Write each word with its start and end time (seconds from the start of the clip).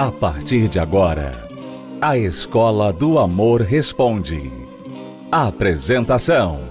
A 0.00 0.10
partir 0.10 0.66
de 0.66 0.78
agora, 0.78 1.46
a 2.00 2.16
Escola 2.16 2.90
do 2.90 3.18
Amor 3.18 3.60
Responde. 3.60 4.50
Apresentação: 5.30 6.70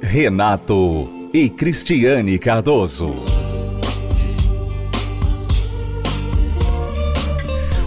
Renato 0.00 1.10
e 1.34 1.50
Cristiane 1.50 2.38
Cardoso. 2.38 3.16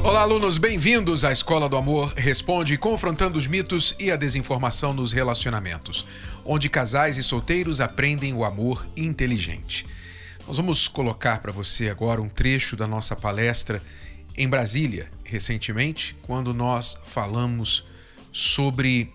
Olá, 0.04 0.24
alunos, 0.24 0.58
bem-vindos 0.58 1.24
à 1.24 1.32
Escola 1.32 1.70
do 1.70 1.78
Amor 1.78 2.12
Responde, 2.18 2.78
confrontando 2.78 3.38
os 3.38 3.48
mitos 3.48 3.96
e 3.98 4.12
a 4.12 4.18
desinformação 4.18 4.94
nos 4.94 5.14
relacionamentos, 5.14 6.06
onde 6.44 6.68
casais 6.68 7.16
e 7.16 7.24
solteiros 7.24 7.80
aprendem 7.80 8.34
o 8.34 8.44
amor 8.44 8.86
inteligente. 8.98 9.86
Nós 10.46 10.58
vamos 10.58 10.90
colocar 10.90 11.40
para 11.40 11.54
você 11.54 11.90
agora 11.90 12.22
um 12.22 12.28
trecho 12.28 12.76
da 12.76 12.86
nossa 12.86 13.16
palestra 13.16 13.82
em 14.42 14.48
Brasília, 14.48 15.08
recentemente, 15.24 16.16
quando 16.24 16.52
nós 16.52 16.98
falamos 17.06 17.86
sobre 18.32 19.14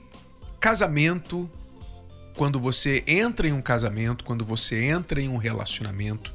casamento, 0.60 1.50
quando 2.36 2.60
você 2.60 3.02
entra 3.08 3.48
em 3.48 3.52
um 3.52 3.60
casamento, 3.60 4.22
quando 4.22 4.44
você 4.44 4.84
entra 4.84 5.20
em 5.20 5.28
um 5.28 5.36
relacionamento, 5.36 6.32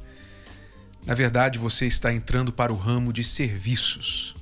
na 1.06 1.14
verdade 1.14 1.58
você 1.58 1.86
está 1.86 2.12
entrando 2.12 2.52
para 2.52 2.70
o 2.70 2.76
ramo 2.76 3.14
de 3.14 3.24
serviços. 3.24 4.34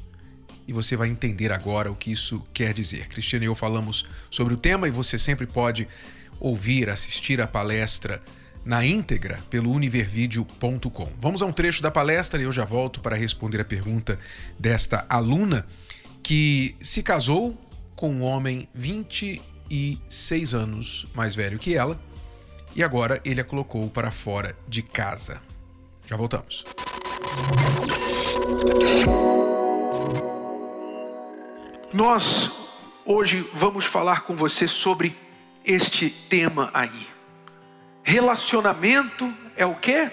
E 0.67 0.73
você 0.73 0.97
vai 0.97 1.09
entender 1.09 1.53
agora 1.53 1.89
o 1.89 1.95
que 1.95 2.11
isso 2.11 2.45
quer 2.53 2.75
dizer. 2.75 3.07
Cristiano 3.07 3.45
e 3.45 3.47
eu 3.47 3.55
falamos 3.55 4.05
sobre 4.29 4.55
o 4.55 4.57
tema 4.57 4.89
e 4.89 4.91
você 4.91 5.17
sempre 5.17 5.47
pode 5.47 5.87
ouvir, 6.41 6.91
assistir 6.91 7.41
a 7.41 7.47
palestra 7.47 8.21
na 8.65 8.85
íntegra 8.85 9.41
pelo 9.49 9.71
univervideo.com. 9.73 11.09
Vamos 11.19 11.43
a 11.43 11.47
um 11.47 11.53
trecho 11.53 11.83
da 11.83 11.91
palestra 11.91 12.41
e 12.41 12.45
eu 12.45 12.53
já 12.53 12.65
volto 12.65 13.01
para 13.01 13.17
responder 13.17 13.61
a 13.61 13.65
pergunta 13.65 14.19
desta 14.59 15.07
aluna 15.09 15.67
que 16.23 16.77
se 16.81 17.03
casou 17.03 17.59
com 17.97 18.11
um 18.11 18.23
homem 18.23 18.69
26 18.75 20.55
anos 20.55 21.07
mais 21.15 21.35
velho 21.35 21.59
que 21.59 21.75
ela 21.75 22.01
e 22.75 22.83
agora 22.83 23.21
ele 23.25 23.41
a 23.41 23.45
colocou 23.45 23.89
para 23.89 24.11
fora 24.11 24.57
de 24.69 24.83
casa. 24.83 25.41
Já 26.07 26.17
voltamos. 26.17 26.65
Nós 31.93 32.51
hoje 33.05 33.49
vamos 33.55 33.85
falar 33.85 34.23
com 34.23 34.37
você 34.37 34.69
sobre 34.69 35.17
este 35.65 36.11
tema 36.11 36.71
aí 36.73 37.20
Relacionamento 38.11 39.33
é 39.57 39.65
o 39.65 39.77
quê? 39.77 40.11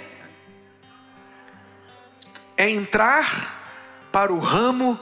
É 2.56 2.70
entrar 2.70 4.06
para 4.12 4.32
o 4.32 4.38
ramo 4.38 5.00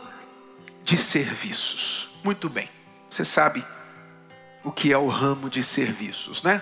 de 0.82 0.96
serviços. 0.96 2.10
Muito 2.24 2.48
bem. 2.48 2.70
Você 3.10 3.26
sabe 3.26 3.66
o 4.64 4.72
que 4.72 4.94
é 4.94 4.98
o 4.98 5.10
ramo 5.10 5.50
de 5.50 5.62
serviços, 5.62 6.42
né? 6.42 6.62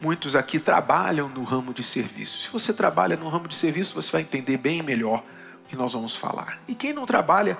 Muitos 0.00 0.34
aqui 0.34 0.58
trabalham 0.58 1.28
no 1.28 1.44
ramo 1.44 1.74
de 1.74 1.82
serviços. 1.82 2.44
Se 2.44 2.48
você 2.48 2.72
trabalha 2.72 3.14
no 3.14 3.28
ramo 3.28 3.46
de 3.46 3.54
serviços, 3.54 3.92
você 3.92 4.10
vai 4.10 4.22
entender 4.22 4.56
bem 4.56 4.82
melhor 4.82 5.22
o 5.66 5.68
que 5.68 5.76
nós 5.76 5.92
vamos 5.92 6.16
falar. 6.16 6.62
E 6.66 6.74
quem 6.74 6.94
não 6.94 7.04
trabalha, 7.04 7.58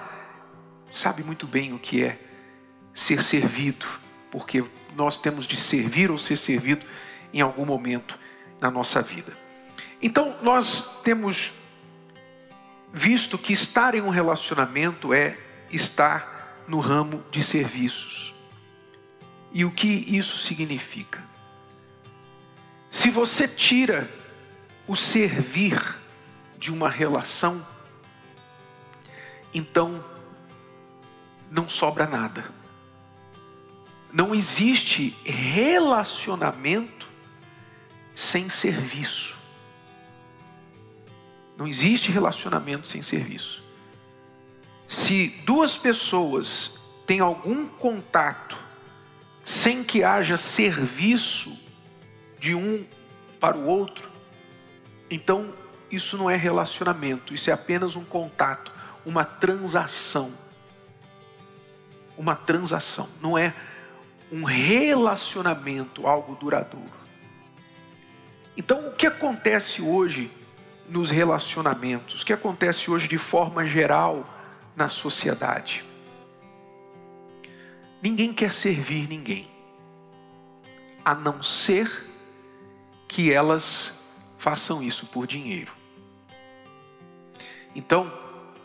sabe 0.91 1.23
muito 1.23 1.47
bem 1.47 1.75
o 1.75 1.79
que 1.79 2.03
é 2.03 2.19
ser 2.95 3.23
servido, 3.23 3.85
porque 4.31 4.65
nós 4.97 5.19
temos 5.19 5.47
de 5.47 5.59
servir 5.59 6.11
ou 6.11 6.17
ser 6.19 6.39
servido 6.39 6.87
em 7.35 7.41
algum 7.41 7.67
momento 7.67 8.17
na 8.61 8.71
nossa 8.71 9.03
vida. 9.03 9.37
Então, 10.01 10.37
nós 10.41 11.01
temos 11.03 11.53
visto 12.93 13.37
que 13.37 13.53
estar 13.53 13.97
em 13.97 14.01
um 14.01 14.09
relacionamento 14.09 15.13
é 15.13 15.37
estar 15.71 16.65
no 16.69 16.79
ramo 16.79 17.25
de 17.31 17.43
serviços. 17.43 18.33
E 19.53 19.65
o 19.65 19.71
que 19.71 19.89
isso 19.89 20.39
significa? 20.39 21.23
Se 22.91 23.11
você 23.11 23.49
tira 23.49 24.09
o 24.87 24.95
servir 24.95 25.99
de 26.57 26.73
uma 26.73 26.89
relação, 26.89 27.67
então 29.53 30.05
não 31.51 31.69
sobra 31.69 32.07
nada. 32.07 32.45
Não 34.13 34.33
existe 34.35 35.17
relacionamento 35.25 37.04
sem 38.15 38.49
serviço. 38.49 39.37
Não 41.57 41.67
existe 41.67 42.11
relacionamento 42.11 42.89
sem 42.89 43.03
serviço. 43.03 43.63
Se 44.89 45.29
duas 45.45 45.77
pessoas 45.77 46.79
têm 47.07 47.21
algum 47.21 47.67
contato 47.67 48.59
sem 49.45 49.85
que 49.85 50.03
haja 50.03 50.37
serviço 50.37 51.57
de 52.39 52.55
um 52.55 52.85
para 53.39 53.57
o 53.57 53.67
outro, 53.67 54.11
então 55.11 55.53
isso 55.91 56.17
não 56.17 56.29
é 56.29 56.37
relacionamento, 56.37 57.35
isso 57.35 57.51
é 57.51 57.53
apenas 57.53 57.95
um 57.95 58.05
contato, 58.05 58.73
uma 59.05 59.25
transação. 59.25 60.33
Uma 62.17 62.37
transação, 62.37 63.09
não 63.21 63.37
é 63.37 63.53
um 64.31 64.45
relacionamento, 64.45 66.07
algo 66.07 66.37
duradouro. 66.37 67.04
Então, 68.57 68.89
o 68.89 68.93
que 68.93 69.07
acontece 69.07 69.83
hoje 69.83 70.31
nos 70.89 71.11
relacionamentos? 71.11 72.23
O 72.23 72.27
que 72.27 72.33
acontece 72.33 72.91
hoje 72.91 73.09
de 73.09 73.19
forma 73.19 73.67
geral 73.67 74.25
na 74.77 74.89
sociedade? 74.89 75.85
Ninguém 78.01 78.33
quer 78.33 78.53
servir 78.53 79.09
ninguém, 79.09 79.49
a 81.05 81.15
não 81.15 81.43
ser 81.43 82.07
que 83.09 83.33
elas 83.33 84.05
façam 84.39 84.83
isso 84.83 85.07
por 85.07 85.27
dinheiro. 85.27 85.73
Então, 87.75 88.13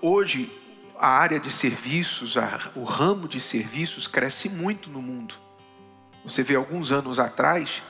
hoje, 0.01 0.51
a 0.99 1.07
área 1.07 1.39
de 1.39 1.49
serviços, 1.49 2.35
o 2.75 2.83
ramo 2.83 3.27
de 3.27 3.39
serviços 3.39 4.07
cresce 4.07 4.49
muito 4.49 4.89
no 4.89 5.01
mundo. 5.01 5.35
Você 6.25 6.43
vê 6.43 6.55
alguns 6.55 6.91
anos 6.91 7.19
atrás, 7.19 7.81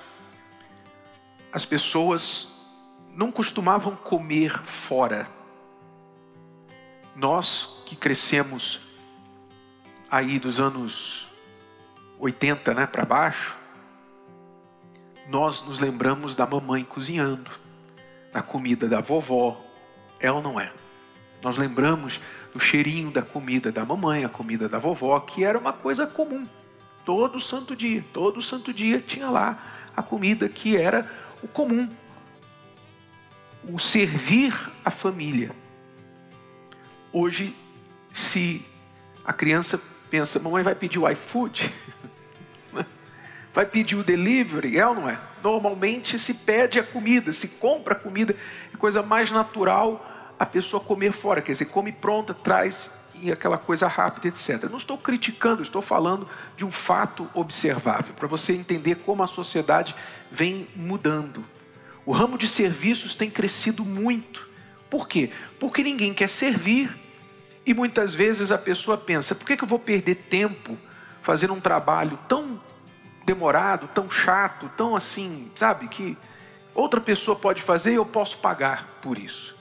as 1.51 1.65
pessoas 1.65 2.47
não 3.15 3.31
costumavam 3.31 3.95
comer 3.95 4.59
fora. 4.63 5.27
Nós 7.15 7.83
que 7.85 7.95
crescemos 7.95 8.79
aí 10.09 10.39
dos 10.39 10.59
anos 10.59 11.27
80 12.19 12.73
né, 12.73 12.87
para 12.87 13.05
baixo, 13.05 13.57
nós 15.27 15.61
nos 15.61 15.79
lembramos 15.79 16.33
da 16.33 16.45
mamãe 16.45 16.83
cozinhando, 16.83 17.51
da 18.31 18.41
comida 18.41 18.87
da 18.87 18.99
vovó, 18.99 19.59
é 20.19 20.31
ou 20.31 20.41
não 20.41 20.59
é? 20.59 20.71
Nós 21.41 21.57
lembramos 21.57 22.19
do 22.53 22.59
cheirinho 22.59 23.11
da 23.11 23.21
comida 23.21 23.71
da 23.71 23.85
mamãe, 23.85 24.25
a 24.25 24.29
comida 24.29 24.67
da 24.67 24.79
vovó, 24.79 25.19
que 25.19 25.43
era 25.43 25.57
uma 25.57 25.71
coisa 25.71 26.05
comum. 26.07 26.47
Todo 27.05 27.39
santo 27.39 27.75
dia, 27.75 28.03
todo 28.13 28.41
santo 28.41 28.73
dia 28.73 28.99
tinha 28.99 29.29
lá 29.29 29.57
a 29.95 30.01
comida 30.01 30.47
que 30.49 30.77
era 30.77 31.09
o 31.41 31.47
comum, 31.47 31.89
o 33.67 33.79
servir 33.79 34.53
a 34.83 34.91
família. 34.91 35.51
Hoje, 37.11 37.55
se 38.11 38.65
a 39.25 39.33
criança 39.33 39.79
pensa, 40.09 40.39
mamãe 40.39 40.63
vai 40.63 40.75
pedir 40.75 40.99
o 40.99 41.09
iFood, 41.09 41.73
vai 43.53 43.65
pedir 43.65 43.95
o 43.95 44.03
delivery, 44.03 44.77
é 44.77 44.87
ou 44.87 44.95
não 44.95 45.09
é? 45.09 45.19
Normalmente 45.43 46.17
se 46.19 46.33
pede 46.33 46.79
a 46.79 46.83
comida, 46.83 47.31
se 47.31 47.47
compra 47.47 47.93
a 47.93 47.97
comida, 47.97 48.35
é 48.73 48.77
coisa 48.77 49.01
mais 49.01 49.31
natural 49.31 50.05
a 50.37 50.45
pessoa 50.45 50.81
comer 50.81 51.11
fora, 51.11 51.41
quer 51.41 51.51
dizer, 51.51 51.65
come 51.65 51.91
pronta, 51.91 52.33
traz 52.33 52.91
e 53.21 53.31
aquela 53.31 53.57
coisa 53.57 53.87
rápida, 53.87 54.27
etc. 54.27 54.69
Não 54.69 54.77
estou 54.77 54.97
criticando, 54.97 55.61
estou 55.61 55.81
falando 55.81 56.27
de 56.55 56.65
um 56.65 56.71
fato 56.71 57.29
observável, 57.33 58.13
para 58.13 58.27
você 58.27 58.53
entender 58.53 58.95
como 58.95 59.23
a 59.23 59.27
sociedade 59.27 59.95
vem 60.31 60.67
mudando. 60.75 61.43
O 62.05 62.11
ramo 62.11 62.37
de 62.37 62.47
serviços 62.47 63.15
tem 63.15 63.29
crescido 63.29 63.85
muito. 63.85 64.47
Por 64.89 65.07
quê? 65.07 65.31
Porque 65.59 65.83
ninguém 65.83 66.13
quer 66.13 66.29
servir 66.29 66.97
e 67.65 67.73
muitas 67.73 68.15
vezes 68.15 68.51
a 68.51 68.57
pessoa 68.57 68.97
pensa: 68.97 69.35
por 69.35 69.45
que, 69.45 69.55
que 69.55 69.63
eu 69.63 69.67
vou 69.67 69.79
perder 69.79 70.15
tempo 70.15 70.77
fazendo 71.21 71.53
um 71.53 71.59
trabalho 71.59 72.17
tão 72.27 72.59
demorado, 73.25 73.87
tão 73.93 74.09
chato, 74.09 74.71
tão 74.75 74.95
assim, 74.95 75.51
sabe, 75.55 75.87
que 75.87 76.17
outra 76.73 76.99
pessoa 76.99 77.35
pode 77.37 77.61
fazer 77.61 77.91
e 77.91 77.95
eu 77.95 78.05
posso 78.05 78.37
pagar 78.37 78.87
por 79.01 79.19
isso. 79.19 79.55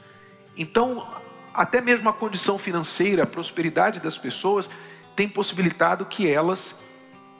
Então, 0.56 1.06
até 1.58 1.81
mesmo 1.81 2.08
a 2.08 2.12
condição 2.12 2.56
financeira, 2.56 3.25
a 3.25 3.26
prosperidade 3.26 3.99
das 3.99 4.16
pessoas 4.16 4.70
tem 5.16 5.28
possibilitado 5.28 6.06
que 6.06 6.31
elas 6.31 6.78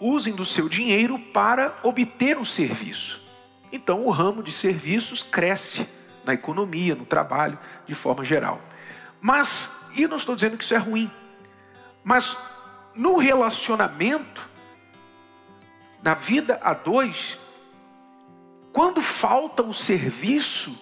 usem 0.00 0.35
do 0.35 0.44
seu 0.44 0.69
dinheiro 0.69 1.20
para 1.32 1.79
obter 1.85 2.37
um 2.37 2.44
serviço. 2.44 3.23
Então, 3.70 4.05
o 4.05 4.11
ramo 4.11 4.43
de 4.43 4.50
serviços 4.50 5.23
cresce 5.23 5.88
na 6.25 6.35
economia, 6.35 6.97
no 6.97 7.06
trabalho, 7.06 7.56
de 7.87 7.94
forma 7.94 8.25
geral. 8.25 8.61
Mas, 9.20 9.73
e 9.97 10.09
não 10.09 10.17
estou 10.17 10.35
dizendo 10.35 10.59
que 10.59 10.64
isso 10.64 10.75
é 10.75 10.79
ruim, 10.79 11.09
Mas 12.03 12.37
no 12.94 13.19
relacionamento, 13.19 14.49
na 16.03 16.14
vida 16.14 16.59
a 16.62 16.73
dois, 16.73 17.38
quando 18.73 19.00
falta 19.00 19.62
o 19.62 19.73
serviço, 19.73 20.76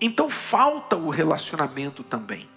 então 0.00 0.28
falta 0.28 0.96
o 0.96 1.10
relacionamento 1.10 2.02
também. 2.02 2.51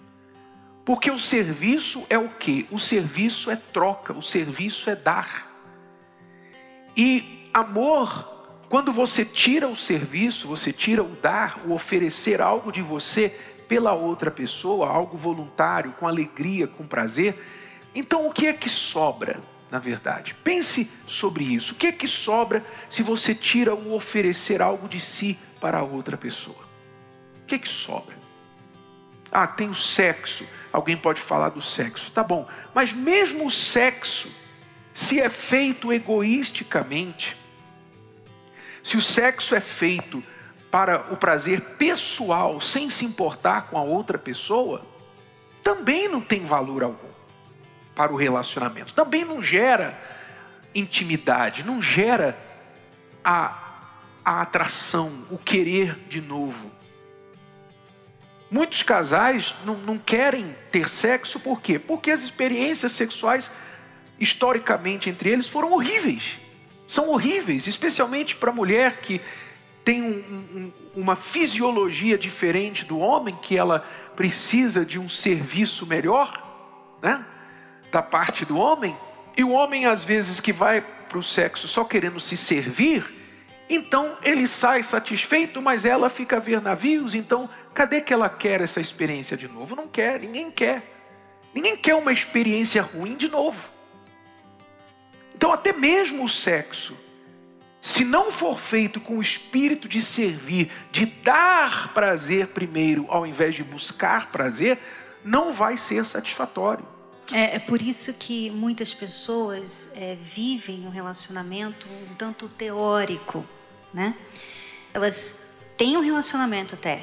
Porque 0.86 1.10
o 1.10 1.18
serviço 1.18 2.06
é 2.08 2.16
o 2.16 2.28
que? 2.28 2.64
O 2.70 2.78
serviço 2.78 3.50
é 3.50 3.56
troca, 3.56 4.12
o 4.12 4.22
serviço 4.22 4.88
é 4.88 4.94
dar. 4.94 5.50
E 6.96 7.50
amor, 7.52 8.54
quando 8.68 8.92
você 8.92 9.24
tira 9.24 9.66
o 9.66 9.74
serviço, 9.74 10.46
você 10.46 10.72
tira 10.72 11.02
o 11.02 11.16
dar, 11.16 11.60
o 11.66 11.72
oferecer 11.72 12.40
algo 12.40 12.70
de 12.70 12.82
você 12.82 13.36
pela 13.66 13.94
outra 13.94 14.30
pessoa, 14.30 14.88
algo 14.88 15.16
voluntário, 15.16 15.90
com 15.98 16.06
alegria, 16.06 16.68
com 16.68 16.86
prazer, 16.86 17.36
então 17.92 18.24
o 18.28 18.32
que 18.32 18.46
é 18.46 18.52
que 18.52 18.68
sobra, 18.68 19.40
na 19.68 19.80
verdade? 19.80 20.34
Pense 20.44 20.88
sobre 21.04 21.42
isso. 21.42 21.72
O 21.72 21.76
que 21.76 21.88
é 21.88 21.92
que 21.92 22.06
sobra 22.06 22.64
se 22.88 23.02
você 23.02 23.34
tira 23.34 23.74
o 23.74 23.92
oferecer 23.92 24.62
algo 24.62 24.88
de 24.88 25.00
si 25.00 25.36
para 25.60 25.78
a 25.78 25.82
outra 25.82 26.16
pessoa? 26.16 26.64
O 27.42 27.46
que 27.46 27.56
é 27.56 27.58
que 27.58 27.68
sobra? 27.68 28.25
Ah, 29.30 29.46
tem 29.46 29.68
o 29.68 29.74
sexo. 29.74 30.46
Alguém 30.72 30.96
pode 30.96 31.20
falar 31.20 31.50
do 31.50 31.62
sexo. 31.62 32.10
Tá 32.12 32.22
bom. 32.22 32.48
Mas 32.74 32.92
mesmo 32.92 33.46
o 33.46 33.50
sexo, 33.50 34.30
se 34.92 35.20
é 35.20 35.28
feito 35.28 35.92
egoisticamente, 35.92 37.36
se 38.82 38.96
o 38.96 39.02
sexo 39.02 39.54
é 39.54 39.60
feito 39.60 40.22
para 40.70 41.12
o 41.12 41.16
prazer 41.16 41.60
pessoal, 41.60 42.60
sem 42.60 42.88
se 42.90 43.04
importar 43.04 43.62
com 43.62 43.78
a 43.78 43.82
outra 43.82 44.18
pessoa, 44.18 44.82
também 45.62 46.08
não 46.08 46.20
tem 46.20 46.44
valor 46.44 46.84
algum 46.84 47.08
para 47.94 48.12
o 48.12 48.16
relacionamento. 48.16 48.94
Também 48.94 49.24
não 49.24 49.42
gera 49.42 49.98
intimidade, 50.74 51.64
não 51.64 51.80
gera 51.80 52.38
a, 53.24 53.80
a 54.24 54.42
atração, 54.42 55.24
o 55.30 55.38
querer 55.38 55.98
de 56.08 56.20
novo. 56.20 56.70
Muitos 58.50 58.82
casais 58.82 59.54
não, 59.64 59.74
não 59.78 59.98
querem 59.98 60.54
ter 60.70 60.88
sexo 60.88 61.40
por 61.40 61.60
quê? 61.60 61.78
Porque 61.78 62.10
as 62.10 62.22
experiências 62.22 62.92
sexuais, 62.92 63.50
historicamente, 64.20 65.10
entre 65.10 65.30
eles 65.30 65.48
foram 65.48 65.72
horríveis. 65.72 66.38
São 66.86 67.08
horríveis, 67.08 67.66
especialmente 67.66 68.36
para 68.36 68.50
a 68.50 68.54
mulher 68.54 69.00
que 69.00 69.20
tem 69.84 70.02
um, 70.02 70.16
um, 70.54 70.72
uma 70.94 71.16
fisiologia 71.16 72.16
diferente 72.16 72.84
do 72.84 72.98
homem, 72.98 73.36
que 73.42 73.56
ela 73.56 73.84
precisa 74.14 74.84
de 74.84 74.98
um 74.98 75.08
serviço 75.08 75.86
melhor, 75.86 76.42
né? 77.02 77.24
Da 77.90 78.02
parte 78.02 78.44
do 78.44 78.56
homem, 78.56 78.96
e 79.36 79.44
o 79.44 79.50
homem, 79.50 79.86
às 79.86 80.02
vezes, 80.02 80.40
que 80.40 80.52
vai 80.52 80.80
para 80.80 81.18
o 81.18 81.22
sexo 81.22 81.68
só 81.68 81.84
querendo 81.84 82.18
se 82.18 82.36
servir, 82.36 83.04
então 83.68 84.16
ele 84.22 84.46
sai 84.46 84.82
satisfeito, 84.82 85.60
mas 85.60 85.84
ela 85.84 86.08
fica 86.08 86.36
a 86.36 86.40
ver 86.40 86.60
navios, 86.60 87.14
então 87.14 87.48
Cadê 87.76 88.00
que 88.00 88.10
ela 88.10 88.30
quer 88.30 88.62
essa 88.62 88.80
experiência 88.80 89.36
de 89.36 89.46
novo? 89.46 89.76
Não 89.76 89.86
quer, 89.86 90.18
ninguém 90.18 90.50
quer. 90.50 90.82
Ninguém 91.52 91.76
quer 91.76 91.94
uma 91.94 92.10
experiência 92.10 92.80
ruim 92.80 93.16
de 93.16 93.28
novo. 93.28 93.70
Então, 95.34 95.52
até 95.52 95.74
mesmo 95.74 96.24
o 96.24 96.28
sexo, 96.28 96.96
se 97.78 98.02
não 98.02 98.32
for 98.32 98.58
feito 98.58 98.98
com 98.98 99.18
o 99.18 99.20
espírito 99.20 99.86
de 99.90 100.00
servir, 100.00 100.72
de 100.90 101.04
dar 101.04 101.92
prazer 101.92 102.46
primeiro, 102.46 103.04
ao 103.10 103.26
invés 103.26 103.54
de 103.54 103.62
buscar 103.62 104.32
prazer, 104.32 104.78
não 105.22 105.52
vai 105.52 105.76
ser 105.76 106.02
satisfatório. 106.06 106.88
É, 107.30 107.56
é 107.56 107.58
por 107.58 107.82
isso 107.82 108.14
que 108.14 108.50
muitas 108.52 108.94
pessoas 108.94 109.92
é, 109.96 110.16
vivem 110.16 110.86
um 110.86 110.90
relacionamento 110.90 111.86
um 112.10 112.14
tanto 112.14 112.48
teórico, 112.48 113.44
né? 113.92 114.14
Elas 114.94 115.52
têm 115.76 115.98
um 115.98 116.00
relacionamento 116.00 116.74
até, 116.74 117.02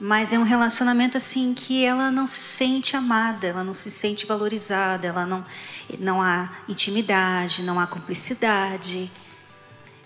mas 0.00 0.32
é 0.32 0.38
um 0.38 0.42
relacionamento 0.42 1.18
assim 1.18 1.52
que 1.52 1.84
ela 1.84 2.10
não 2.10 2.26
se 2.26 2.40
sente 2.40 2.96
amada, 2.96 3.46
ela 3.46 3.62
não 3.62 3.74
se 3.74 3.90
sente 3.90 4.24
valorizada, 4.24 5.06
ela 5.06 5.26
não 5.26 5.44
não 5.98 6.22
há 6.22 6.50
intimidade, 6.66 7.62
não 7.62 7.78
há 7.78 7.86
cumplicidade. 7.86 9.10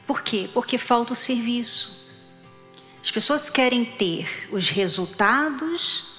Por 0.05 0.23
quê? 0.23 0.51
Porque 0.53 0.77
falta 0.79 1.13
o 1.13 1.17
serviço. 1.17 2.05
As 3.01 3.11
pessoas 3.11 3.49
querem 3.49 3.85
ter 3.85 4.49
os 4.51 4.69
resultados 4.69 6.13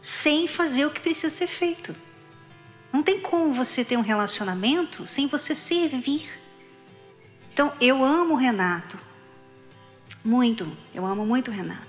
sem 0.00 0.46
fazer 0.46 0.84
o 0.84 0.90
que 0.90 1.00
precisa 1.00 1.30
ser 1.30 1.46
feito. 1.46 1.96
Não 2.92 3.02
tem 3.02 3.20
como 3.20 3.54
você 3.54 3.84
ter 3.84 3.96
um 3.96 4.02
relacionamento 4.02 5.06
sem 5.06 5.26
você 5.26 5.54
servir. 5.54 6.28
Então, 7.52 7.72
eu 7.80 8.04
amo 8.04 8.34
o 8.34 8.36
Renato. 8.36 8.98
Muito. 10.24 10.70
Eu 10.94 11.06
amo 11.06 11.24
muito 11.24 11.50
o 11.50 11.54
Renato. 11.54 11.87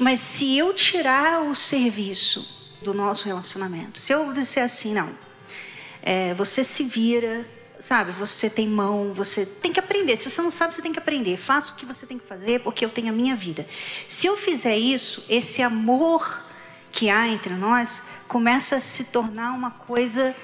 Mas 0.00 0.18
se 0.20 0.56
eu 0.56 0.72
tirar 0.72 1.42
o 1.42 1.54
serviço 1.54 2.72
do 2.80 2.94
nosso 2.94 3.26
relacionamento, 3.26 3.98
se 4.00 4.10
eu 4.10 4.32
disser 4.32 4.64
assim, 4.64 4.94
não, 4.94 5.10
é, 6.00 6.32
você 6.32 6.64
se 6.64 6.84
vira, 6.84 7.46
sabe? 7.78 8.10
Você 8.12 8.48
tem 8.48 8.66
mão, 8.66 9.12
você 9.12 9.44
tem 9.44 9.70
que 9.70 9.78
aprender. 9.78 10.16
Se 10.16 10.30
você 10.30 10.40
não 10.40 10.50
sabe, 10.50 10.74
você 10.74 10.80
tem 10.80 10.90
que 10.90 10.98
aprender. 10.98 11.36
Faça 11.36 11.72
o 11.72 11.76
que 11.76 11.84
você 11.84 12.06
tem 12.06 12.18
que 12.18 12.26
fazer, 12.26 12.60
porque 12.60 12.82
eu 12.82 12.88
tenho 12.88 13.10
a 13.10 13.12
minha 13.12 13.36
vida. 13.36 13.66
Se 14.08 14.26
eu 14.26 14.38
fizer 14.38 14.78
isso, 14.78 15.22
esse 15.28 15.60
amor 15.60 16.44
que 16.90 17.10
há 17.10 17.28
entre 17.28 17.52
nós 17.52 18.02
começa 18.26 18.76
a 18.76 18.80
se 18.80 19.04
tornar 19.04 19.52
uma 19.52 19.70
coisa 19.70 20.34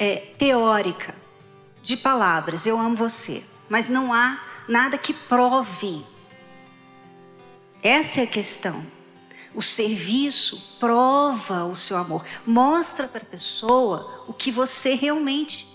é, 0.00 0.16
teórica, 0.36 1.14
de 1.80 1.96
palavras. 1.96 2.66
Eu 2.66 2.76
amo 2.76 2.96
você, 2.96 3.44
mas 3.68 3.88
não 3.88 4.12
há 4.12 4.42
nada 4.66 4.98
que 4.98 5.14
prove. 5.14 6.04
Essa 7.80 8.22
é 8.22 8.24
a 8.24 8.26
questão. 8.26 8.95
O 9.56 9.62
serviço 9.62 10.76
prova 10.78 11.64
o 11.64 11.74
seu 11.74 11.96
amor, 11.96 12.22
mostra 12.46 13.08
para 13.08 13.22
a 13.22 13.26
pessoa 13.26 14.24
o 14.28 14.32
que 14.34 14.52
você 14.52 14.94
realmente 14.94 15.66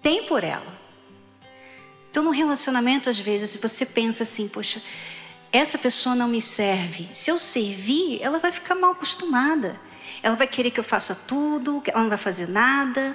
tem 0.00 0.26
por 0.26 0.42
ela. 0.42 0.74
Então, 2.10 2.24
no 2.24 2.30
relacionamento, 2.30 3.10
às 3.10 3.20
vezes, 3.20 3.54
você 3.60 3.84
pensa 3.84 4.22
assim, 4.22 4.48
poxa, 4.48 4.80
essa 5.52 5.76
pessoa 5.76 6.14
não 6.14 6.28
me 6.28 6.40
serve. 6.40 7.10
Se 7.12 7.30
eu 7.30 7.38
servir, 7.38 8.22
ela 8.22 8.38
vai 8.38 8.50
ficar 8.50 8.74
mal 8.74 8.92
acostumada. 8.92 9.78
Ela 10.22 10.34
vai 10.34 10.46
querer 10.46 10.70
que 10.70 10.80
eu 10.80 10.84
faça 10.84 11.14
tudo, 11.14 11.82
ela 11.86 12.00
não 12.00 12.08
vai 12.08 12.16
fazer 12.16 12.48
nada, 12.48 13.14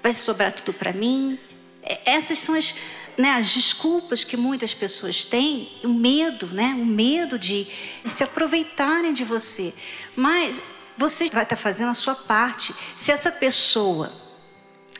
vai 0.00 0.14
sobrar 0.14 0.52
tudo 0.52 0.72
para 0.72 0.92
mim. 0.92 1.40
É, 1.82 2.12
essas 2.12 2.38
são 2.38 2.54
as, 2.54 2.72
né, 3.16 3.32
as 3.32 3.52
desculpas 3.54 4.24
que 4.24 4.36
muitas 4.36 4.74
pessoas 4.74 5.24
têm, 5.24 5.72
o 5.82 5.88
medo, 5.88 6.46
né, 6.48 6.76
o 6.78 6.84
medo 6.84 7.38
de 7.38 7.66
se 8.06 8.22
aproveitarem 8.22 9.12
de 9.12 9.24
você. 9.24 9.72
Mas 10.14 10.62
você 10.96 11.28
vai 11.30 11.42
estar 11.42 11.56
fazendo 11.56 11.90
a 11.90 11.94
sua 11.94 12.14
parte. 12.14 12.74
Se 12.94 13.10
essa 13.10 13.30
pessoa 13.30 14.12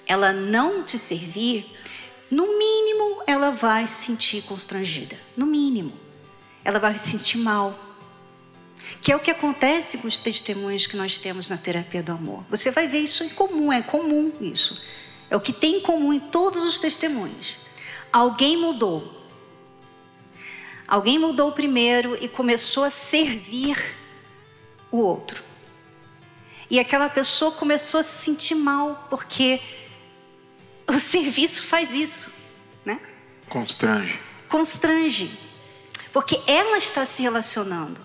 ela 0.06 0.32
não 0.32 0.82
te 0.82 0.98
servir, 0.98 1.66
no 2.30 2.58
mínimo 2.58 3.22
ela 3.26 3.50
vai 3.50 3.86
se 3.86 4.06
sentir 4.06 4.42
constrangida. 4.42 5.18
No 5.36 5.46
mínimo. 5.46 5.92
Ela 6.64 6.78
vai 6.78 6.96
se 6.96 7.10
sentir 7.10 7.38
mal. 7.38 7.78
Que 9.00 9.12
é 9.12 9.16
o 9.16 9.20
que 9.20 9.30
acontece 9.30 9.98
com 9.98 10.08
os 10.08 10.16
testemunhos 10.16 10.86
que 10.86 10.96
nós 10.96 11.18
temos 11.18 11.48
na 11.48 11.56
terapia 11.56 12.02
do 12.02 12.12
amor. 12.12 12.44
Você 12.48 12.70
vai 12.70 12.88
ver 12.88 13.00
isso 13.00 13.24
em 13.24 13.28
comum, 13.28 13.72
é 13.72 13.82
comum 13.82 14.32
isso. 14.40 14.80
É 15.28 15.36
o 15.36 15.40
que 15.40 15.52
tem 15.52 15.76
em 15.76 15.80
comum 15.80 16.12
em 16.12 16.20
todos 16.20 16.64
os 16.64 16.78
testemunhos. 16.78 17.56
Alguém 18.16 18.56
mudou. 18.56 19.12
Alguém 20.88 21.18
mudou 21.18 21.52
primeiro 21.52 22.16
e 22.18 22.26
começou 22.26 22.82
a 22.82 22.88
servir 22.88 23.76
o 24.90 24.96
outro. 24.96 25.44
E 26.70 26.80
aquela 26.80 27.10
pessoa 27.10 27.52
começou 27.52 28.00
a 28.00 28.02
se 28.02 28.24
sentir 28.24 28.54
mal, 28.54 29.06
porque 29.10 29.60
o 30.86 30.96
serviço 30.98 31.64
faz 31.64 31.90
isso, 31.90 32.32
né? 32.86 32.98
Constrange. 33.50 34.18
Constrange. 34.48 35.38
Porque 36.10 36.40
ela 36.46 36.78
está 36.78 37.04
se 37.04 37.20
relacionando. 37.20 38.00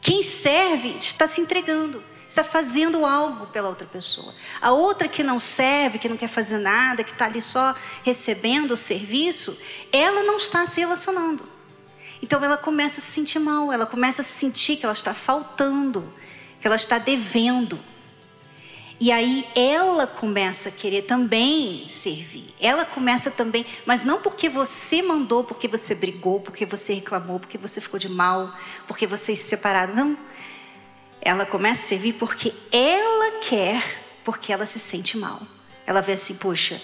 Quem 0.00 0.24
serve 0.24 0.96
está 0.96 1.28
se 1.28 1.40
entregando 1.40 2.02
está 2.34 2.42
fazendo 2.42 3.06
algo 3.06 3.46
pela 3.46 3.68
outra 3.68 3.86
pessoa. 3.86 4.34
A 4.60 4.72
outra 4.72 5.06
que 5.06 5.22
não 5.22 5.38
serve, 5.38 5.98
que 5.98 6.08
não 6.08 6.16
quer 6.16 6.28
fazer 6.28 6.58
nada, 6.58 7.04
que 7.04 7.12
está 7.12 7.26
ali 7.26 7.40
só 7.40 7.74
recebendo 8.02 8.72
o 8.72 8.76
serviço, 8.76 9.56
ela 9.92 10.22
não 10.24 10.36
está 10.36 10.66
se 10.66 10.80
relacionando. 10.80 11.48
Então 12.20 12.42
ela 12.42 12.56
começa 12.56 13.00
a 13.00 13.04
se 13.04 13.12
sentir 13.12 13.38
mal, 13.38 13.72
ela 13.72 13.86
começa 13.86 14.22
a 14.22 14.24
sentir 14.24 14.76
que 14.76 14.84
ela 14.84 14.92
está 14.92 15.14
faltando, 15.14 16.12
que 16.60 16.66
ela 16.66 16.76
está 16.76 16.98
devendo. 16.98 17.78
E 18.98 19.12
aí 19.12 19.46
ela 19.54 20.06
começa 20.06 20.70
a 20.70 20.72
querer 20.72 21.02
também 21.02 21.86
servir. 21.88 22.52
Ela 22.58 22.84
começa 22.84 23.30
também, 23.30 23.64
mas 23.86 24.04
não 24.04 24.20
porque 24.20 24.48
você 24.48 25.02
mandou, 25.02 25.44
porque 25.44 25.68
você 25.68 25.94
brigou, 25.94 26.40
porque 26.40 26.64
você 26.64 26.94
reclamou, 26.94 27.38
porque 27.38 27.58
você 27.58 27.80
ficou 27.80 27.98
de 27.98 28.08
mal, 28.08 28.56
porque 28.86 29.06
vocês 29.06 29.38
se 29.38 29.48
separaram. 29.48 29.94
Não 29.94 30.33
ela 31.24 31.46
começa 31.46 31.82
a 31.82 31.88
servir 31.88 32.12
porque 32.14 32.52
ela 32.70 33.40
quer, 33.40 33.82
porque 34.22 34.52
ela 34.52 34.66
se 34.66 34.78
sente 34.78 35.16
mal. 35.16 35.40
Ela 35.86 36.02
vê 36.02 36.12
assim, 36.12 36.36
poxa, 36.36 36.80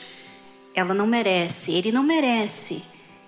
ela 0.74 0.94
não 0.94 1.06
merece, 1.06 1.72
ele 1.72 1.92
não 1.92 2.02
merece 2.02 2.82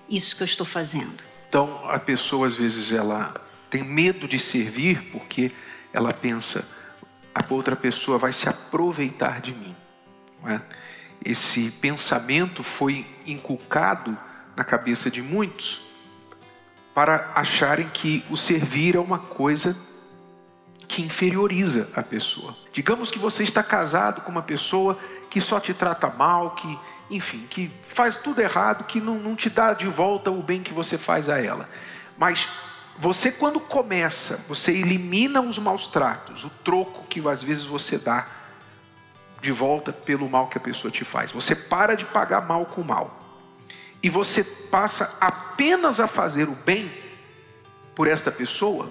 isso 0.09 0.35
que 0.35 0.42
eu 0.42 0.47
estou 0.47 0.66
fazendo. 0.66 1.23
Então, 1.49 1.87
a 1.88 1.99
pessoa 1.99 2.47
às 2.47 2.57
vezes 2.57 2.92
ela 2.92 3.35
tem 3.69 3.85
medo 3.85 4.26
de 4.26 4.38
servir 4.38 5.11
porque 5.12 5.52
ela 5.92 6.12
pensa 6.14 6.81
a 7.35 7.45
outra 7.49 7.76
pessoa 7.76 8.19
vai 8.19 8.33
se 8.33 8.49
aproveitar 8.49 9.40
de 9.40 9.54
mim. 9.54 9.75
É? 10.47 10.61
Esse 11.25 11.71
pensamento 11.71 12.62
foi 12.62 13.07
inculcado 13.26 14.16
na 14.57 14.64
cabeça 14.64 15.11
de 15.11 15.23
muitos 15.23 15.81
para 16.95 17.33
acharem 17.35 17.88
que 17.88 18.25
o 18.28 18.37
servir 18.37 18.97
é 18.97 18.99
uma 18.99 19.19
coisa 19.19 19.76
que 20.93 21.01
inferioriza 21.01 21.89
a 21.97 22.03
pessoa. 22.03 22.55
Digamos 22.71 23.11
que 23.11 23.19
você 23.19 23.43
está 23.43 23.63
casado 23.63 24.21
com 24.21 24.31
uma 24.31 24.43
pessoa 24.43 24.99
que 25.31 25.41
só 25.41 25.59
te 25.59 25.73
trata 25.73 26.11
mal, 26.11 26.51
que, 26.51 26.79
enfim, 27.11 27.47
que 27.49 27.73
faz 27.83 28.17
tudo 28.17 28.43
errado, 28.43 28.85
que 28.85 29.01
não, 29.01 29.15
não 29.15 29.35
te 29.35 29.49
dá 29.49 29.73
de 29.73 29.87
volta 29.87 30.31
o 30.31 30.43
bem 30.43 30.63
que 30.63 30.75
você 30.75 30.99
faz 30.99 31.31
a 31.31 31.41
ela. 31.41 31.67
Mas 32.19 32.47
você, 32.99 33.33
quando 33.33 33.59
começa, 33.59 34.45
você 34.47 34.71
elimina 34.71 35.41
os 35.41 35.59
maus 35.59 35.87
tratos, 35.87 36.45
o 36.45 36.51
troco 36.63 37.07
que 37.09 37.27
às 37.27 37.43
vezes 37.43 37.65
você 37.65 37.97
dá 37.97 38.27
de 39.41 39.51
volta 39.51 39.95
pelo 39.95 40.29
mal 40.29 40.49
que 40.49 40.59
a 40.59 40.61
pessoa 40.61 40.91
te 40.91 41.07
faz. 41.07 41.33
Você 41.33 41.57
para 41.57 41.95
de 41.95 42.05
pagar 42.05 42.47
mal 42.47 42.67
com 42.67 42.83
mal. 42.83 43.19
E 44.03 44.11
você 44.11 44.45
passa 44.45 45.17
apenas 45.23 46.01
a 46.01 46.07
fazer 46.07 46.51
o 46.51 46.55
bem 46.67 46.93
por 47.95 48.07
esta 48.07 48.31
pessoa, 48.31 48.91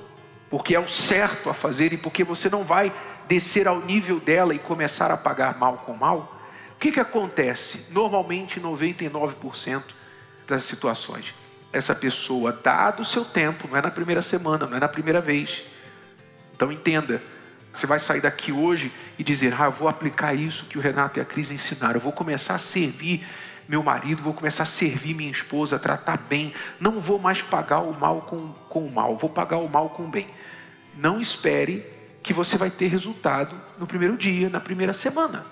porque 0.51 0.75
é 0.75 0.79
o 0.79 0.87
certo 0.87 1.49
a 1.49 1.53
fazer 1.55 1.93
e 1.93 1.97
porque 1.97 2.23
você 2.23 2.47
não 2.47 2.63
vai 2.63 2.93
descer 3.27 3.67
ao 3.67 3.81
nível 3.81 4.19
dela 4.19 4.53
e 4.53 4.59
começar 4.59 5.09
a 5.09 5.17
pagar 5.17 5.57
mal 5.57 5.77
com 5.77 5.93
mal. 5.93 6.37
O 6.75 6.79
que, 6.79 6.91
que 6.91 6.99
acontece? 6.99 7.87
Normalmente, 7.91 8.59
99% 8.59 9.81
das 10.47 10.63
situações 10.63 11.33
essa 11.73 11.95
pessoa, 11.95 12.51
dado 12.51 13.01
o 13.01 13.05
seu 13.05 13.23
tempo, 13.23 13.67
não 13.67 13.77
é 13.77 13.81
na 13.81 13.91
primeira 13.91 14.21
semana, 14.21 14.65
não 14.65 14.77
é 14.77 14.79
na 14.79 14.87
primeira 14.87 15.21
vez. 15.21 15.63
Então 16.53 16.71
entenda, 16.71 17.21
você 17.71 17.87
vai 17.87 17.97
sair 17.97 18.21
daqui 18.21 18.51
hoje 18.51 18.91
e 19.17 19.23
dizer: 19.23 19.53
Ah, 19.59 19.69
vou 19.69 19.87
aplicar 19.87 20.33
isso 20.33 20.65
que 20.65 20.77
o 20.77 20.81
Renato 20.81 21.19
e 21.19 21.21
a 21.21 21.25
Cris 21.25 21.51
ensinaram, 21.51 21.95
eu 21.95 22.01
vou 22.01 22.11
começar 22.11 22.55
a 22.55 22.59
servir 22.59 23.25
meu 23.71 23.81
marido, 23.81 24.21
vou 24.21 24.33
começar 24.33 24.63
a 24.63 24.65
servir 24.65 25.13
minha 25.13 25.31
esposa, 25.31 25.79
tratar 25.79 26.17
bem, 26.17 26.53
não 26.77 26.99
vou 26.99 27.17
mais 27.17 27.41
pagar 27.41 27.79
o 27.79 27.97
mal 27.97 28.19
com, 28.19 28.49
com 28.67 28.85
o 28.85 28.91
mal, 28.91 29.15
vou 29.15 29.29
pagar 29.29 29.59
o 29.59 29.69
mal 29.69 29.91
com 29.91 30.03
o 30.03 30.07
bem. 30.09 30.27
Não 30.97 31.21
espere 31.21 31.85
que 32.21 32.33
você 32.33 32.57
vai 32.57 32.69
ter 32.69 32.87
resultado 32.87 33.55
no 33.79 33.87
primeiro 33.87 34.17
dia, 34.17 34.49
na 34.49 34.59
primeira 34.59 34.91
semana. 34.91 35.45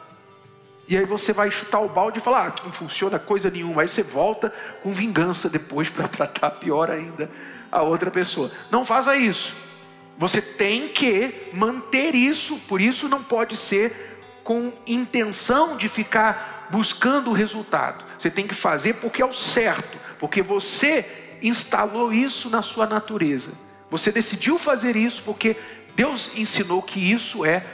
E 0.85 0.97
aí 0.97 1.05
você 1.05 1.31
vai 1.31 1.49
chutar 1.49 1.79
o 1.79 1.88
balde 1.88 2.19
e 2.19 2.21
falar, 2.21 2.47
ah, 2.47 2.65
não 2.65 2.73
funciona 2.73 3.17
coisa 3.17 3.49
nenhuma. 3.49 3.83
Aí 3.83 3.88
você 3.88 4.03
volta 4.03 4.53
com 4.83 4.91
vingança 4.91 5.49
depois 5.49 5.88
para 5.89 6.09
tratar 6.09 6.51
pior 6.51 6.91
ainda 6.91 7.31
a 7.71 7.83
outra 7.83 8.11
pessoa. 8.11 8.51
Não 8.69 8.83
faça 8.83 9.15
isso. 9.15 9.55
Você 10.17 10.41
tem 10.41 10.89
que 10.89 11.49
manter 11.53 12.13
isso, 12.15 12.57
por 12.67 12.81
isso 12.81 13.07
não 13.07 13.23
pode 13.23 13.55
ser 13.55 14.19
com 14.43 14.73
intenção 14.85 15.77
de 15.77 15.88
ficar 15.88 16.58
buscando 16.69 17.29
o 17.29 17.33
resultado. 17.33 18.05
Você 18.17 18.29
tem 18.29 18.47
que 18.47 18.55
fazer 18.55 18.95
porque 18.95 19.21
é 19.21 19.25
o 19.25 19.33
certo, 19.33 19.97
porque 20.19 20.41
você 20.41 21.38
instalou 21.41 22.11
isso 22.13 22.49
na 22.49 22.61
sua 22.61 22.85
natureza. 22.85 23.57
Você 23.89 24.11
decidiu 24.11 24.57
fazer 24.57 24.95
isso 24.95 25.23
porque 25.23 25.57
Deus 25.95 26.38
ensinou 26.38 26.81
que 26.81 26.99
isso 26.99 27.43
é 27.45 27.65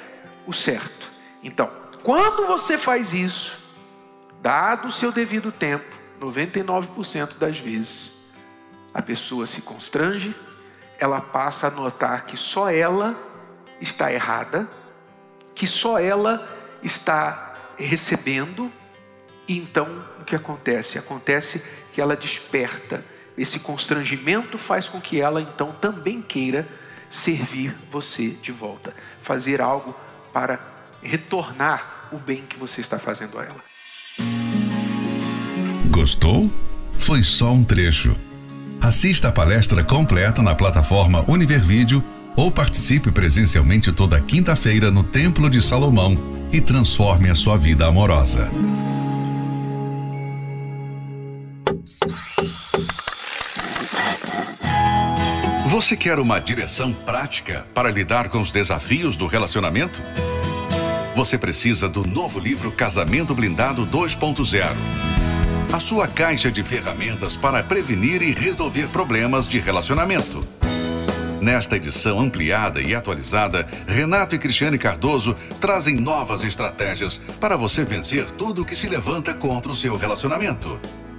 o 0.47 0.53
certo. 0.53 1.11
Então, 1.43 1.69
quando 2.03 2.47
você 2.47 2.77
faz 2.77 3.13
isso, 3.13 3.57
dado 4.41 4.87
o 4.87 4.91
seu 4.91 5.11
devido 5.11 5.51
tempo, 5.51 5.95
99% 6.19 7.37
das 7.37 7.59
vezes, 7.59 8.13
a 8.93 9.01
pessoa 9.01 9.45
se 9.45 9.61
constrange, 9.61 10.33
ela 10.97 11.19
passa 11.19 11.67
a 11.67 11.71
notar 11.71 12.25
que 12.25 12.37
só 12.37 12.69
ela 12.69 13.15
está 13.81 14.11
errada, 14.11 14.69
que 15.53 15.67
só 15.67 15.99
ela 15.99 16.47
está 16.81 17.53
recebendo, 17.77 18.71
e 19.47 19.57
então 19.57 19.87
o 20.19 20.23
que 20.23 20.35
acontece? 20.35 20.97
Acontece 20.97 21.63
que 21.93 22.01
ela 22.01 22.15
desperta. 22.15 23.03
Esse 23.37 23.59
constrangimento 23.59 24.57
faz 24.57 24.87
com 24.87 24.99
que 24.99 25.19
ela 25.19 25.41
então 25.41 25.71
também 25.73 26.21
queira 26.21 26.67
servir 27.09 27.75
você 27.91 28.29
de 28.29 28.51
volta, 28.51 28.93
fazer 29.21 29.61
algo 29.61 29.95
para 30.33 30.59
retornar 31.01 32.07
o 32.11 32.17
bem 32.17 32.43
que 32.43 32.57
você 32.57 32.81
está 32.81 32.97
fazendo 32.97 33.37
a 33.39 33.43
ela. 33.43 33.63
Gostou? 35.89 36.51
Foi 36.97 37.23
só 37.23 37.51
um 37.51 37.63
trecho. 37.63 38.15
Assista 38.81 39.29
a 39.29 39.31
palestra 39.31 39.83
completa 39.83 40.41
na 40.41 40.55
plataforma 40.55 41.23
Univervídeo 41.27 42.03
ou 42.35 42.51
participe 42.51 43.11
presencialmente 43.11 43.91
toda 43.91 44.19
quinta-feira 44.19 44.91
no 44.91 45.03
Templo 45.03 45.49
de 45.49 45.61
Salomão 45.61 46.17
e 46.51 46.59
transforme 46.59 47.29
a 47.29 47.35
sua 47.35 47.57
vida 47.57 47.85
amorosa. 47.85 48.49
Você 55.75 55.97
quer 55.97 56.19
uma 56.19 56.39
direção 56.39 56.93
prática 56.93 57.67
para 57.73 57.91
lidar 57.91 58.29
com 58.29 58.39
os 58.39 58.49
desafios 58.49 59.17
do 59.17 59.27
relacionamento? 59.27 60.01
você 61.13 61.37
precisa 61.37 61.89
do 61.89 62.07
novo 62.07 62.39
livro 62.39 62.71
Casamento 62.71 63.35
Blindado 63.35 63.85
2.0. 63.85 64.69
A 65.73 65.79
sua 65.81 66.07
caixa 66.07 66.49
de 66.49 66.63
ferramentas 66.63 67.35
para 67.35 67.61
prevenir 67.61 68.21
e 68.21 68.31
resolver 68.31 68.87
problemas 68.87 69.49
de 69.49 69.59
relacionamento. 69.59 70.47
Nesta 71.41 71.75
edição 71.75 72.21
ampliada 72.21 72.81
e 72.81 72.95
atualizada, 72.95 73.67
Renato 73.85 74.33
e 74.33 74.39
Cristiane 74.39 74.77
Cardoso 74.77 75.35
trazem 75.59 75.97
novas 75.97 76.41
estratégias 76.41 77.19
para 77.41 77.57
você 77.57 77.83
vencer 77.83 78.23
tudo 78.37 78.61
o 78.61 78.65
que 78.65 78.77
se 78.77 78.87
levanta 78.87 79.33
contra 79.33 79.73
o 79.73 79.75
seu 79.75 79.97
relacionamento. 79.97 80.79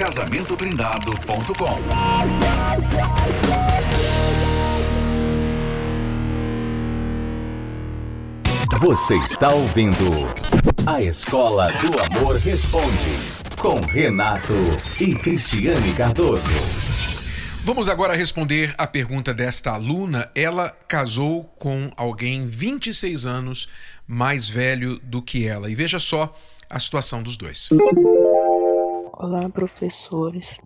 Casamentoblindado.com. 0.00 1.78
Você 8.78 9.18
está 9.18 9.52
ouvindo 9.52 10.02
A 10.86 11.02
Escola 11.02 11.68
do 11.72 12.16
Amor 12.16 12.36
Responde 12.36 12.86
com 13.60 13.78
Renato 13.78 14.54
e 14.98 15.14
Cristiane 15.16 15.92
Cardoso. 15.92 16.48
Vamos 17.62 17.90
agora 17.90 18.16
responder 18.16 18.74
a 18.78 18.86
pergunta 18.86 19.34
desta 19.34 19.72
aluna. 19.72 20.30
Ela 20.34 20.74
casou 20.88 21.44
com 21.58 21.92
alguém 21.94 22.46
26 22.46 23.26
anos 23.26 23.68
mais 24.06 24.48
velho 24.48 24.98
do 25.00 25.20
que 25.20 25.46
ela. 25.46 25.70
E 25.70 25.74
veja 25.74 25.98
só 25.98 26.34
a 26.70 26.78
situação 26.78 27.22
dos 27.22 27.36
dois. 27.36 27.68
Olá, 29.22 29.50
professores. 29.50 30.58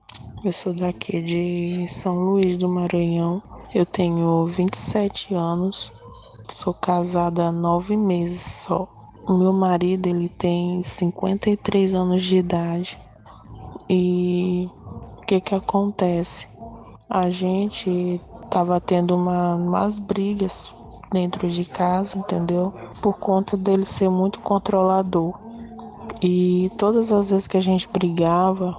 Eu 0.44 0.52
sou 0.52 0.73
daqui 0.73 1.20
de 1.20 1.88
São 1.88 2.14
Luís 2.14 2.56
do 2.56 2.68
Maranhão. 2.68 3.42
Eu 3.75 3.84
tenho 3.84 4.46
27 4.46 5.34
anos 5.34 5.90
Sou 6.52 6.73
casada 6.73 7.46
há 7.49 7.52
nove 7.52 7.96
meses 7.96 8.40
só. 8.64 8.87
O 9.26 9.32
meu 9.32 9.52
marido 9.52 10.06
ele 10.06 10.28
tem 10.28 10.80
53 10.80 11.94
anos 11.94 12.23
de 12.23 12.37
idade. 12.37 12.96
E 13.90 14.70
o 15.18 15.26
que 15.26 15.40
que 15.40 15.54
acontece? 15.56 16.46
A 17.11 17.28
gente 17.30 18.20
tava 18.52 18.80
tendo 18.80 19.16
uma, 19.16 19.56
umas 19.56 19.99
brigas 19.99 20.73
dentro 21.11 21.49
de 21.49 21.64
casa, 21.64 22.16
entendeu? 22.16 22.73
Por 23.02 23.18
conta 23.18 23.56
dele 23.56 23.84
ser 23.84 24.08
muito 24.08 24.38
controlador. 24.38 25.43
E 26.23 26.71
todas 26.78 27.12
as 27.12 27.30
vezes 27.30 27.47
que 27.47 27.56
a 27.56 27.61
gente 27.61 27.88
brigava, 27.88 28.76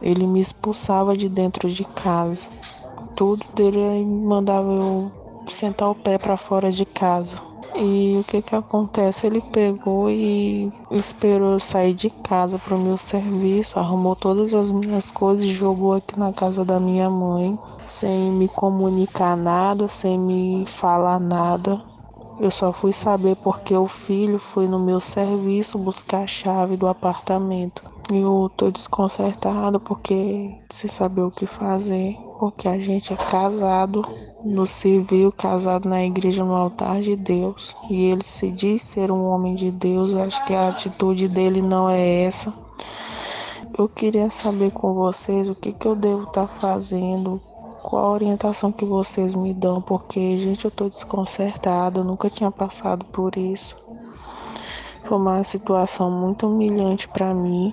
ele 0.00 0.26
me 0.26 0.40
expulsava 0.40 1.16
de 1.16 1.28
dentro 1.28 1.68
de 1.70 1.84
casa. 1.84 2.48
Tudo 3.16 3.44
dele 3.54 4.04
mandava 4.04 4.70
eu 4.72 5.10
sentar 5.48 5.90
o 5.90 5.94
pé 5.94 6.18
para 6.18 6.36
fora 6.36 6.70
de 6.70 6.84
casa. 6.84 7.48
E 7.76 8.16
o 8.18 8.24
que 8.24 8.42
que 8.42 8.56
acontece? 8.56 9.26
Ele 9.26 9.40
pegou 9.40 10.10
e 10.10 10.72
esperou 10.90 11.52
eu 11.52 11.60
sair 11.60 11.94
de 11.94 12.10
casa 12.10 12.58
para 12.58 12.74
o 12.74 12.80
meu 12.80 12.96
serviço, 12.96 13.78
arrumou 13.78 14.16
todas 14.16 14.52
as 14.52 14.70
minhas 14.70 15.10
coisas 15.10 15.44
e 15.44 15.52
jogou 15.52 15.92
aqui 15.92 16.18
na 16.18 16.32
casa 16.32 16.64
da 16.64 16.80
minha 16.80 17.08
mãe, 17.08 17.58
sem 17.84 18.32
me 18.32 18.48
comunicar 18.48 19.36
nada, 19.36 19.86
sem 19.86 20.18
me 20.18 20.64
falar 20.66 21.20
nada. 21.20 21.87
Eu 22.40 22.52
só 22.52 22.72
fui 22.72 22.92
saber 22.92 23.34
porque 23.36 23.74
o 23.74 23.88
filho 23.88 24.38
foi 24.38 24.68
no 24.68 24.78
meu 24.78 25.00
serviço 25.00 25.76
buscar 25.76 26.22
a 26.22 26.26
chave 26.26 26.76
do 26.76 26.86
apartamento. 26.86 27.82
Eu 28.12 28.48
tô 28.56 28.70
desconcertado 28.70 29.80
porque 29.80 30.56
sem 30.70 30.88
saber 30.88 31.22
o 31.22 31.32
que 31.32 31.46
fazer, 31.46 32.16
porque 32.38 32.68
a 32.68 32.78
gente 32.78 33.12
é 33.12 33.16
casado 33.16 34.02
no 34.44 34.68
civil, 34.68 35.32
casado 35.32 35.88
na 35.88 36.04
igreja 36.04 36.44
no 36.44 36.54
altar 36.54 37.00
de 37.00 37.16
Deus, 37.16 37.74
e 37.90 38.04
ele 38.04 38.22
se 38.22 38.52
diz 38.52 38.82
ser 38.82 39.10
um 39.10 39.24
homem 39.24 39.56
de 39.56 39.72
Deus. 39.72 40.10
Eu 40.10 40.22
acho 40.22 40.44
que 40.46 40.54
a 40.54 40.68
atitude 40.68 41.26
dele 41.26 41.60
não 41.60 41.90
é 41.90 42.22
essa. 42.22 42.54
Eu 43.76 43.88
queria 43.88 44.30
saber 44.30 44.70
com 44.70 44.94
vocês 44.94 45.48
o 45.48 45.56
que, 45.56 45.72
que 45.72 45.86
eu 45.86 45.96
devo 45.96 46.22
estar 46.22 46.46
tá 46.46 46.48
fazendo, 46.48 47.40
qual 47.88 48.04
a 48.04 48.10
orientação 48.10 48.70
que 48.70 48.84
vocês 48.84 49.34
me 49.34 49.54
dão, 49.54 49.80
porque, 49.80 50.38
gente, 50.38 50.66
eu 50.66 50.70
tô 50.70 50.90
desconcertada, 50.90 52.00
eu 52.00 52.04
nunca 52.04 52.28
tinha 52.28 52.50
passado 52.50 53.02
por 53.06 53.34
isso. 53.34 53.74
Foi 55.06 55.16
uma 55.16 55.42
situação 55.42 56.10
muito 56.10 56.46
humilhante 56.46 57.08
para 57.08 57.32
mim, 57.32 57.72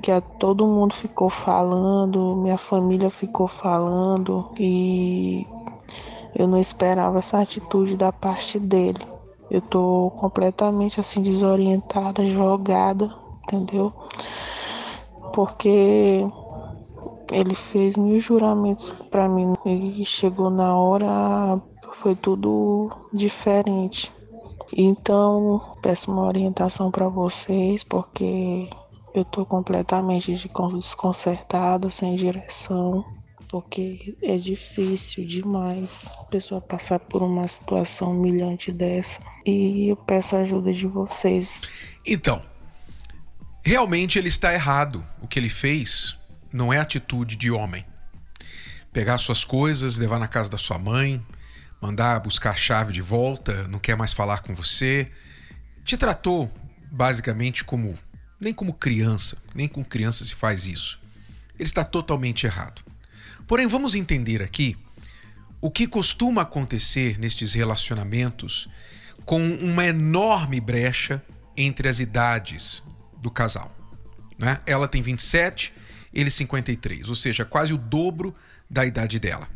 que 0.00 0.12
todo 0.38 0.68
mundo 0.68 0.94
ficou 0.94 1.28
falando, 1.28 2.36
minha 2.36 2.56
família 2.56 3.10
ficou 3.10 3.48
falando 3.48 4.52
e 4.56 5.44
eu 6.36 6.46
não 6.46 6.56
esperava 6.60 7.18
essa 7.18 7.40
atitude 7.40 7.96
da 7.96 8.12
parte 8.12 8.60
dele. 8.60 9.04
Eu 9.50 9.60
tô 9.60 10.12
completamente 10.20 11.00
assim 11.00 11.22
desorientada, 11.22 12.24
jogada, 12.24 13.12
entendeu? 13.42 13.92
Porque 15.34 16.24
ele 17.32 17.54
fez 17.54 17.96
mil 17.96 18.18
juramentos 18.20 18.92
para 19.10 19.28
mim 19.28 19.54
e 19.64 20.04
chegou 20.04 20.50
na 20.50 20.74
hora, 20.74 21.60
foi 21.94 22.14
tudo 22.14 22.90
diferente. 23.12 24.10
Então, 24.76 25.76
peço 25.82 26.10
uma 26.10 26.26
orientação 26.26 26.90
para 26.90 27.08
vocês, 27.08 27.82
porque 27.84 28.68
eu 29.14 29.24
tô 29.24 29.44
completamente 29.44 30.32
desconcertada, 30.32 31.90
sem 31.90 32.14
direção, 32.14 33.04
porque 33.48 34.16
é 34.22 34.36
difícil 34.36 35.26
demais 35.26 36.10
a 36.20 36.24
pessoa 36.24 36.60
passar 36.60 36.98
por 36.98 37.22
uma 37.22 37.48
situação 37.48 38.12
humilhante 38.12 38.70
dessa. 38.70 39.20
E 39.46 39.88
eu 39.88 39.96
peço 39.96 40.36
a 40.36 40.40
ajuda 40.40 40.72
de 40.72 40.86
vocês. 40.86 41.62
Então, 42.06 42.42
realmente 43.62 44.18
ele 44.18 44.28
está 44.28 44.52
errado. 44.52 45.04
O 45.22 45.26
que 45.26 45.38
ele 45.38 45.48
fez 45.48 46.17
não 46.52 46.72
é 46.72 46.78
atitude 46.78 47.36
de 47.36 47.50
homem. 47.50 47.84
Pegar 48.92 49.18
suas 49.18 49.44
coisas, 49.44 49.98
levar 49.98 50.18
na 50.18 50.28
casa 50.28 50.50
da 50.50 50.58
sua 50.58 50.78
mãe, 50.78 51.24
mandar 51.80 52.20
buscar 52.20 52.50
a 52.50 52.56
chave 52.56 52.92
de 52.92 53.02
volta, 53.02 53.68
não 53.68 53.78
quer 53.78 53.96
mais 53.96 54.12
falar 54.12 54.40
com 54.40 54.54
você. 54.54 55.10
Te 55.84 55.96
tratou 55.96 56.50
basicamente 56.90 57.64
como 57.64 57.96
nem 58.40 58.52
como 58.52 58.72
criança, 58.72 59.36
nem 59.54 59.68
com 59.68 59.84
criança 59.84 60.24
se 60.24 60.34
faz 60.34 60.66
isso. 60.66 61.00
Ele 61.58 61.68
está 61.68 61.84
totalmente 61.84 62.46
errado. 62.46 62.82
Porém, 63.46 63.66
vamos 63.66 63.94
entender 63.94 64.42
aqui 64.42 64.76
o 65.60 65.70
que 65.70 65.86
costuma 65.86 66.42
acontecer 66.42 67.18
nestes 67.18 67.54
relacionamentos 67.54 68.68
com 69.24 69.40
uma 69.54 69.84
enorme 69.84 70.60
brecha 70.60 71.22
entre 71.56 71.88
as 71.88 71.98
idades 71.98 72.82
do 73.20 73.30
casal. 73.30 73.74
Né? 74.38 74.60
Ela 74.64 74.86
tem 74.86 75.02
27, 75.02 75.72
ele 76.12 76.30
53, 76.30 77.08
ou 77.08 77.14
seja, 77.14 77.44
quase 77.44 77.72
o 77.72 77.78
dobro 77.78 78.34
da 78.68 78.84
idade 78.84 79.18
dela. 79.18 79.48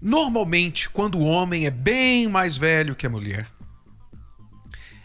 Normalmente, 0.00 0.88
quando 0.88 1.18
o 1.18 1.24
homem 1.24 1.66
é 1.66 1.70
bem 1.70 2.28
mais 2.28 2.56
velho 2.56 2.94
que 2.94 3.06
a 3.06 3.10
mulher, 3.10 3.46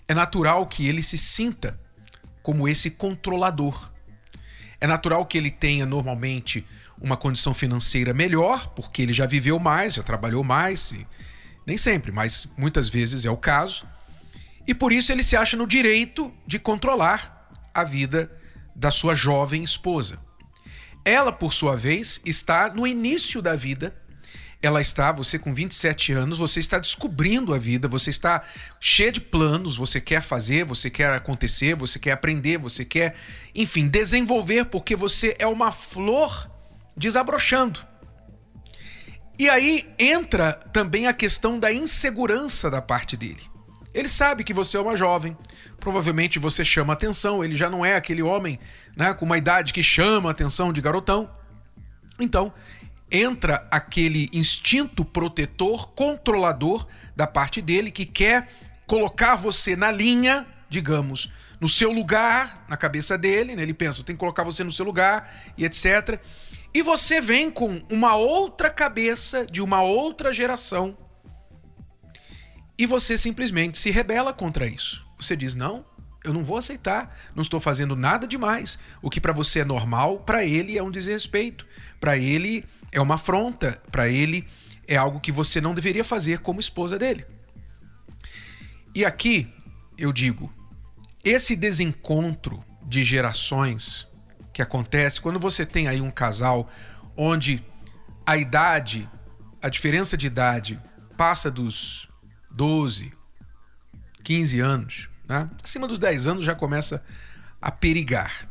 é 0.07 0.13
natural 0.13 0.65
que 0.67 0.87
ele 0.87 1.01
se 1.01 1.17
sinta 1.17 1.79
como 2.41 2.67
esse 2.67 2.91
controlador. 2.91 3.91
É 4.79 4.87
natural 4.87 5.25
que 5.25 5.37
ele 5.37 5.49
tenha 5.49 5.85
normalmente 5.85 6.65
uma 7.01 7.17
condição 7.17 7.53
financeira 7.53 8.13
melhor, 8.13 8.67
porque 8.69 9.01
ele 9.01 9.13
já 9.13 9.25
viveu 9.25 9.59
mais, 9.59 9.95
já 9.95 10.03
trabalhou 10.03 10.43
mais, 10.43 10.93
nem 11.65 11.77
sempre, 11.77 12.11
mas 12.11 12.47
muitas 12.57 12.87
vezes 12.87 13.25
é 13.25 13.31
o 13.31 13.37
caso. 13.37 13.85
E 14.67 14.73
por 14.73 14.93
isso 14.93 15.11
ele 15.11 15.23
se 15.23 15.35
acha 15.35 15.57
no 15.57 15.67
direito 15.67 16.33
de 16.45 16.57
controlar 16.57 17.49
a 17.73 17.83
vida 17.83 18.31
da 18.75 18.91
sua 18.91 19.15
jovem 19.15 19.63
esposa. 19.63 20.17
Ela, 21.05 21.31
por 21.31 21.53
sua 21.53 21.77
vez, 21.77 22.19
está 22.25 22.67
no 22.73 22.87
início 22.87 23.39
da 23.39 23.55
vida. 23.55 23.95
Ela 24.59 24.81
está, 24.81 25.11
você 25.11 25.37
com 25.37 25.53
27 25.53 26.11
anos, 26.13 26.39
você 26.39 26.59
está 26.59 26.79
descobrindo 26.79 27.53
a 27.53 27.59
vida, 27.59 27.87
você 27.87 28.09
está 28.09 28.41
cheio 28.79 29.11
de 29.11 29.21
planos, 29.21 29.77
você 29.77 30.01
quer 30.01 30.23
fazer, 30.23 30.65
você 30.65 30.89
quer 30.89 31.11
acontecer, 31.11 31.75
você 31.75 31.99
quer 31.99 32.13
aprender, 32.13 32.57
você 32.57 32.83
quer, 32.83 33.15
enfim, 33.53 33.87
desenvolver, 33.87 34.65
porque 34.65 34.95
você 34.95 35.35
é 35.37 35.45
uma 35.45 35.71
flor 35.71 36.49
desabrochando. 36.97 37.85
E 39.37 39.47
aí 39.47 39.87
entra 39.99 40.53
também 40.73 41.05
a 41.05 41.13
questão 41.13 41.59
da 41.59 41.71
insegurança 41.71 42.71
da 42.71 42.81
parte 42.81 43.15
dele. 43.15 43.54
Ele 43.95 44.09
sabe 44.09 44.43
que 44.43 44.53
você 44.53 44.75
é 44.75 44.81
uma 44.81 44.97
jovem, 44.97 45.37
provavelmente 45.79 46.37
você 46.37 46.65
chama 46.65 46.91
atenção, 46.91 47.41
ele 47.41 47.55
já 47.55 47.69
não 47.69 47.85
é 47.85 47.95
aquele 47.95 48.21
homem 48.21 48.59
né, 48.93 49.13
com 49.13 49.23
uma 49.23 49.37
idade 49.37 49.71
que 49.71 49.81
chama 49.81 50.29
atenção 50.29 50.73
de 50.73 50.81
garotão. 50.81 51.31
Então, 52.19 52.51
entra 53.09 53.65
aquele 53.71 54.29
instinto 54.33 55.05
protetor, 55.05 55.87
controlador 55.93 56.85
da 57.15 57.25
parte 57.25 57.61
dele 57.61 57.89
que 57.89 58.05
quer 58.05 58.49
colocar 58.85 59.35
você 59.35 59.77
na 59.77 59.93
linha, 59.93 60.45
digamos, 60.67 61.31
no 61.61 61.69
seu 61.69 61.89
lugar, 61.89 62.65
na 62.67 62.75
cabeça 62.75 63.17
dele, 63.17 63.55
né? 63.55 63.61
ele 63.61 63.73
pensa, 63.73 64.03
tem 64.03 64.13
que 64.13 64.19
colocar 64.19 64.43
você 64.43 64.61
no 64.61 64.73
seu 64.73 64.83
lugar 64.83 65.33
e 65.57 65.63
etc. 65.63 66.19
E 66.73 66.81
você 66.81 67.21
vem 67.21 67.49
com 67.49 67.81
uma 67.89 68.17
outra 68.17 68.69
cabeça 68.69 69.45
de 69.45 69.61
uma 69.61 69.81
outra 69.81 70.33
geração 70.33 70.97
e 72.77 72.85
você 72.85 73.17
simplesmente 73.17 73.77
se 73.77 73.89
rebela 73.91 74.33
contra 74.33 74.67
isso. 74.67 75.05
Você 75.19 75.35
diz: 75.35 75.55
não, 75.55 75.85
eu 76.23 76.33
não 76.33 76.43
vou 76.43 76.57
aceitar, 76.57 77.15
não 77.33 77.41
estou 77.41 77.59
fazendo 77.59 77.95
nada 77.95 78.27
demais. 78.27 78.77
O 79.01 79.09
que 79.09 79.21
para 79.21 79.33
você 79.33 79.59
é 79.59 79.65
normal, 79.65 80.19
para 80.19 80.43
ele 80.43 80.77
é 80.77 80.83
um 80.83 80.91
desrespeito, 80.91 81.65
para 81.99 82.17
ele 82.17 82.63
é 82.91 82.99
uma 82.99 83.15
afronta, 83.15 83.81
para 83.91 84.09
ele 84.09 84.47
é 84.87 84.95
algo 84.95 85.19
que 85.19 85.31
você 85.31 85.61
não 85.61 85.73
deveria 85.73 86.03
fazer 86.03 86.39
como 86.39 86.59
esposa 86.59 86.97
dele. 86.97 87.25
E 88.93 89.05
aqui 89.05 89.53
eu 89.97 90.11
digo: 90.11 90.51
esse 91.23 91.55
desencontro 91.55 92.63
de 92.83 93.03
gerações 93.03 94.07
que 94.53 94.61
acontece 94.61 95.19
quando 95.19 95.39
você 95.39 95.65
tem 95.65 95.87
aí 95.87 96.01
um 96.01 96.11
casal 96.11 96.69
onde 97.17 97.63
a 98.25 98.37
idade, 98.37 99.09
a 99.61 99.69
diferença 99.69 100.17
de 100.17 100.27
idade 100.27 100.79
passa 101.17 101.51
dos 101.51 102.09
12, 102.55 103.11
15 104.23 104.59
anos, 104.61 105.09
né? 105.27 105.49
acima 105.61 105.87
dos 105.87 105.99
10 105.99 106.27
anos 106.27 106.43
já 106.45 106.55
começa 106.55 107.03
a 107.61 107.69
perigar. 107.69 108.49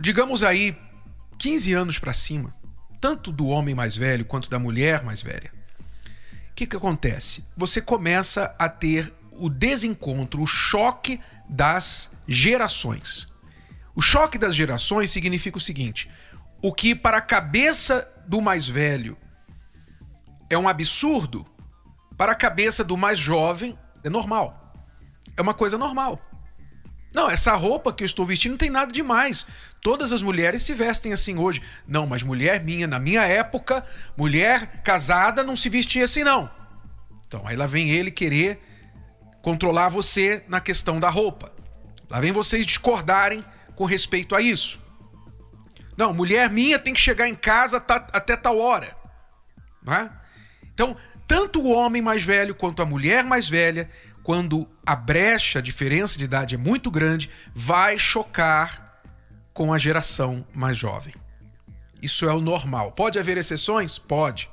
Digamos 0.00 0.42
aí 0.42 0.76
15 1.38 1.72
anos 1.74 1.98
para 1.98 2.14
cima, 2.14 2.54
tanto 3.00 3.30
do 3.30 3.46
homem 3.46 3.74
mais 3.74 3.94
velho 3.94 4.24
quanto 4.24 4.48
da 4.48 4.58
mulher 4.58 5.04
mais 5.04 5.20
velha. 5.20 5.52
O 6.50 6.54
que, 6.56 6.66
que 6.66 6.76
acontece? 6.76 7.44
Você 7.54 7.82
começa 7.82 8.54
a 8.58 8.70
ter 8.70 9.12
o 9.32 9.50
desencontro, 9.50 10.40
o 10.40 10.46
choque 10.46 11.20
das 11.46 12.10
gerações. 12.26 13.30
O 13.94 14.00
choque 14.00 14.38
das 14.38 14.56
gerações 14.56 15.10
significa 15.10 15.58
o 15.58 15.60
seguinte: 15.60 16.10
o 16.62 16.72
que 16.72 16.94
para 16.94 17.18
a 17.18 17.22
cabeça 17.22 18.08
do 18.26 18.40
mais 18.40 18.66
velho 18.66 19.16
é 20.48 20.56
um 20.56 20.66
absurdo, 20.68 21.46
para 22.16 22.32
a 22.32 22.36
cabeça 22.36 22.82
do 22.82 22.96
mais 22.96 23.18
jovem, 23.18 23.78
é 24.02 24.10
normal. 24.10 24.74
É 25.36 25.42
uma 25.42 25.54
coisa 25.54 25.76
normal. 25.76 26.20
Não, 27.14 27.30
essa 27.30 27.54
roupa 27.54 27.92
que 27.92 28.02
eu 28.02 28.06
estou 28.06 28.26
vestindo 28.26 28.52
não 28.52 28.58
tem 28.58 28.70
nada 28.70 28.92
demais. 28.92 29.46
Todas 29.80 30.12
as 30.12 30.22
mulheres 30.22 30.62
se 30.62 30.74
vestem 30.74 31.12
assim 31.12 31.38
hoje. 31.38 31.62
Não, 31.86 32.06
mas 32.06 32.22
mulher 32.22 32.62
minha, 32.62 32.86
na 32.86 32.98
minha 32.98 33.22
época, 33.22 33.84
mulher 34.16 34.82
casada 34.82 35.42
não 35.42 35.56
se 35.56 35.68
vestia 35.68 36.04
assim, 36.04 36.22
não. 36.22 36.50
Então, 37.26 37.42
aí 37.46 37.56
lá 37.56 37.66
vem 37.66 37.90
ele 37.90 38.10
querer 38.10 38.60
controlar 39.40 39.88
você 39.88 40.44
na 40.48 40.60
questão 40.60 41.00
da 41.00 41.08
roupa. 41.08 41.52
Lá 42.10 42.20
vem 42.20 42.32
vocês 42.32 42.66
discordarem 42.66 43.44
com 43.74 43.84
respeito 43.84 44.34
a 44.34 44.40
isso. 44.40 44.80
Não, 45.96 46.12
mulher 46.12 46.50
minha 46.50 46.78
tem 46.78 46.92
que 46.92 47.00
chegar 47.00 47.28
em 47.28 47.34
casa 47.34 47.78
até 47.78 48.36
tal 48.36 48.58
hora. 48.58 48.94
Não 49.82 49.94
é? 49.94 50.10
Então, 50.74 50.96
tanto 51.26 51.60
o 51.60 51.70
homem 51.72 52.00
mais 52.00 52.24
velho 52.24 52.54
quanto 52.54 52.82
a 52.82 52.86
mulher 52.86 53.24
mais 53.24 53.48
velha 53.48 53.88
quando 54.22 54.68
a 54.84 54.96
brecha, 54.96 55.60
a 55.60 55.62
diferença 55.62 56.18
de 56.18 56.24
idade 56.24 56.56
é 56.56 56.58
muito 56.58 56.90
grande, 56.90 57.30
vai 57.54 57.96
chocar 57.96 59.00
com 59.54 59.72
a 59.72 59.78
geração 59.78 60.44
mais 60.52 60.76
jovem. 60.76 61.14
Isso 62.02 62.28
é 62.28 62.34
o 62.34 62.40
normal. 62.40 62.90
Pode 62.90 63.18
haver 63.18 63.38
exceções? 63.38 63.98
Pode. 63.98 64.50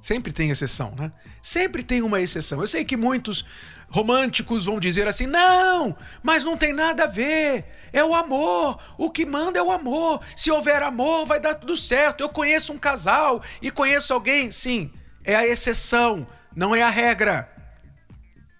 Sempre 0.00 0.32
tem 0.32 0.50
exceção, 0.50 0.94
né? 0.96 1.12
Sempre 1.42 1.82
tem 1.82 2.02
uma 2.02 2.20
exceção. 2.20 2.60
Eu 2.60 2.66
sei 2.66 2.84
que 2.84 2.96
muitos 2.96 3.44
românticos 3.88 4.64
vão 4.64 4.80
dizer 4.80 5.06
assim: 5.06 5.26
não, 5.26 5.96
mas 6.22 6.44
não 6.44 6.56
tem 6.56 6.72
nada 6.72 7.04
a 7.04 7.08
ver. 7.08 7.64
É 7.92 8.04
o 8.04 8.14
amor. 8.14 8.80
O 8.96 9.10
que 9.10 9.26
manda 9.26 9.58
é 9.58 9.62
o 9.62 9.72
amor. 9.72 10.22
Se 10.36 10.50
houver 10.50 10.82
amor, 10.82 11.26
vai 11.26 11.40
dar 11.40 11.54
tudo 11.54 11.76
certo. 11.76 12.20
Eu 12.20 12.28
conheço 12.28 12.72
um 12.72 12.78
casal 12.78 13.42
e 13.60 13.70
conheço 13.70 14.14
alguém. 14.14 14.50
Sim, 14.50 14.90
é 15.24 15.34
a 15.34 15.46
exceção, 15.46 16.26
não 16.54 16.74
é 16.74 16.82
a 16.82 16.90
regra. 16.90 17.48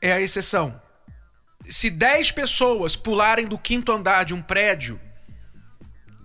É 0.01 0.13
a 0.13 0.21
exceção. 0.21 0.81
Se 1.69 1.91
10 1.91 2.33
pessoas 2.33 2.97
pularem 2.97 3.47
do 3.47 3.59
quinto 3.59 3.93
andar 3.93 4.25
de 4.25 4.33
um 4.33 4.41
prédio, 4.41 4.99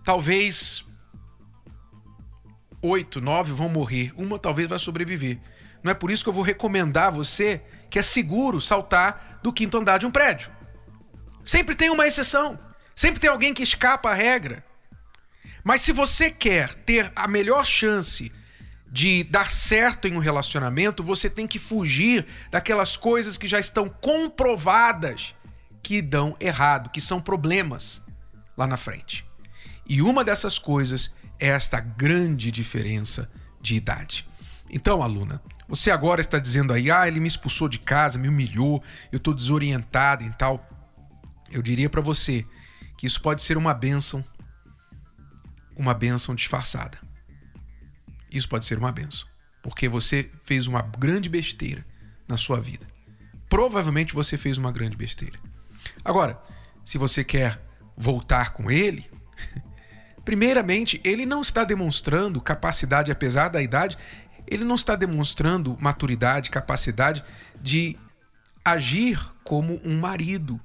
talvez 0.03 0.85
oito, 2.81 3.19
nove 3.19 3.51
vão 3.51 3.67
morrer. 3.67 4.13
Uma 4.15 4.39
talvez 4.39 4.69
vai 4.69 4.79
sobreviver. 4.79 5.39
Não 5.83 5.91
é 5.91 5.93
por 5.93 6.09
isso 6.09 6.23
que 6.23 6.29
eu 6.29 6.33
vou 6.33 6.43
recomendar 6.43 7.07
a 7.07 7.11
você 7.11 7.61
que 7.89 7.99
é 7.99 8.01
seguro 8.01 8.61
saltar 8.61 9.39
do 9.43 9.53
quinto 9.53 9.77
andar 9.77 9.97
de 9.97 10.05
um 10.05 10.11
prédio. 10.11 10.51
Sempre 11.43 11.75
tem 11.75 11.89
uma 11.89 12.07
exceção. 12.07 12.59
Sempre 12.95 13.19
tem 13.19 13.29
alguém 13.29 13.53
que 13.53 13.63
escapa 13.63 14.09
à 14.09 14.13
regra. 14.13 14.63
Mas 15.63 15.81
se 15.81 15.91
você 15.91 16.31
quer 16.31 16.73
ter 16.73 17.11
a 17.15 17.27
melhor 17.27 17.65
chance 17.65 18.31
de 18.95 19.25
dar 19.25 19.51
certo 19.51 20.07
em 20.07 20.15
um 20.15 20.19
relacionamento, 20.19 21.03
você 21.03 21.29
tem 21.29 21.45
que 21.45 21.59
fugir 21.59 22.25
daquelas 22.49 22.95
coisas 22.95 23.37
que 23.37 23.45
já 23.45 23.59
estão 23.59 23.89
comprovadas 23.89 25.35
que 25.83 26.01
dão 26.01 26.33
errado, 26.39 26.89
que 26.89 27.01
são 27.01 27.19
problemas 27.19 28.01
lá 28.55 28.65
na 28.65 28.77
frente. 28.77 29.25
E 29.85 30.01
uma 30.01 30.23
dessas 30.23 30.57
coisas 30.57 31.13
é 31.37 31.47
esta 31.47 31.81
grande 31.81 32.49
diferença 32.49 33.29
de 33.59 33.75
idade. 33.75 34.25
Então, 34.69 35.03
aluna, 35.03 35.41
você 35.67 35.91
agora 35.91 36.21
está 36.21 36.39
dizendo 36.39 36.71
aí, 36.71 36.89
ah, 36.89 37.05
ele 37.05 37.19
me 37.19 37.27
expulsou 37.27 37.67
de 37.67 37.79
casa, 37.79 38.17
me 38.17 38.29
humilhou, 38.29 38.81
eu 39.11 39.17
estou 39.17 39.33
desorientado 39.33 40.23
e 40.23 40.29
tal. 40.29 40.65
Eu 41.51 41.61
diria 41.61 41.89
para 41.89 41.99
você 41.99 42.45
que 42.97 43.05
isso 43.05 43.21
pode 43.21 43.41
ser 43.41 43.57
uma 43.57 43.73
bênção, 43.73 44.23
uma 45.75 45.93
bênção 45.93 46.33
disfarçada. 46.33 47.04
Isso 48.37 48.49
pode 48.49 48.65
ser 48.65 48.77
uma 48.77 48.91
bênção, 48.91 49.27
porque 49.61 49.87
você 49.87 50.29
fez 50.43 50.67
uma 50.67 50.81
grande 50.81 51.29
besteira 51.29 51.85
na 52.27 52.37
sua 52.37 52.59
vida. 52.59 52.87
Provavelmente 53.49 54.13
você 54.13 54.37
fez 54.37 54.57
uma 54.57 54.71
grande 54.71 54.97
besteira. 54.97 55.39
Agora, 56.03 56.41
se 56.83 56.97
você 56.97 57.23
quer 57.23 57.61
voltar 57.95 58.53
com 58.53 58.69
ele, 58.69 59.09
Primeiramente, 60.25 60.99
ele 61.03 61.23
não 61.23 61.41
está 61.41 61.63
demonstrando 61.63 62.41
capacidade, 62.41 63.11
apesar 63.11 63.49
da 63.49 63.61
idade, 63.61 63.95
ele 64.47 64.63
não 64.63 64.73
está 64.73 64.95
demonstrando 64.95 65.77
maturidade, 65.79 66.49
capacidade 66.49 67.23
de 67.61 67.95
agir 68.63 69.19
como 69.43 69.79
um 69.85 69.99
marido 69.99 70.59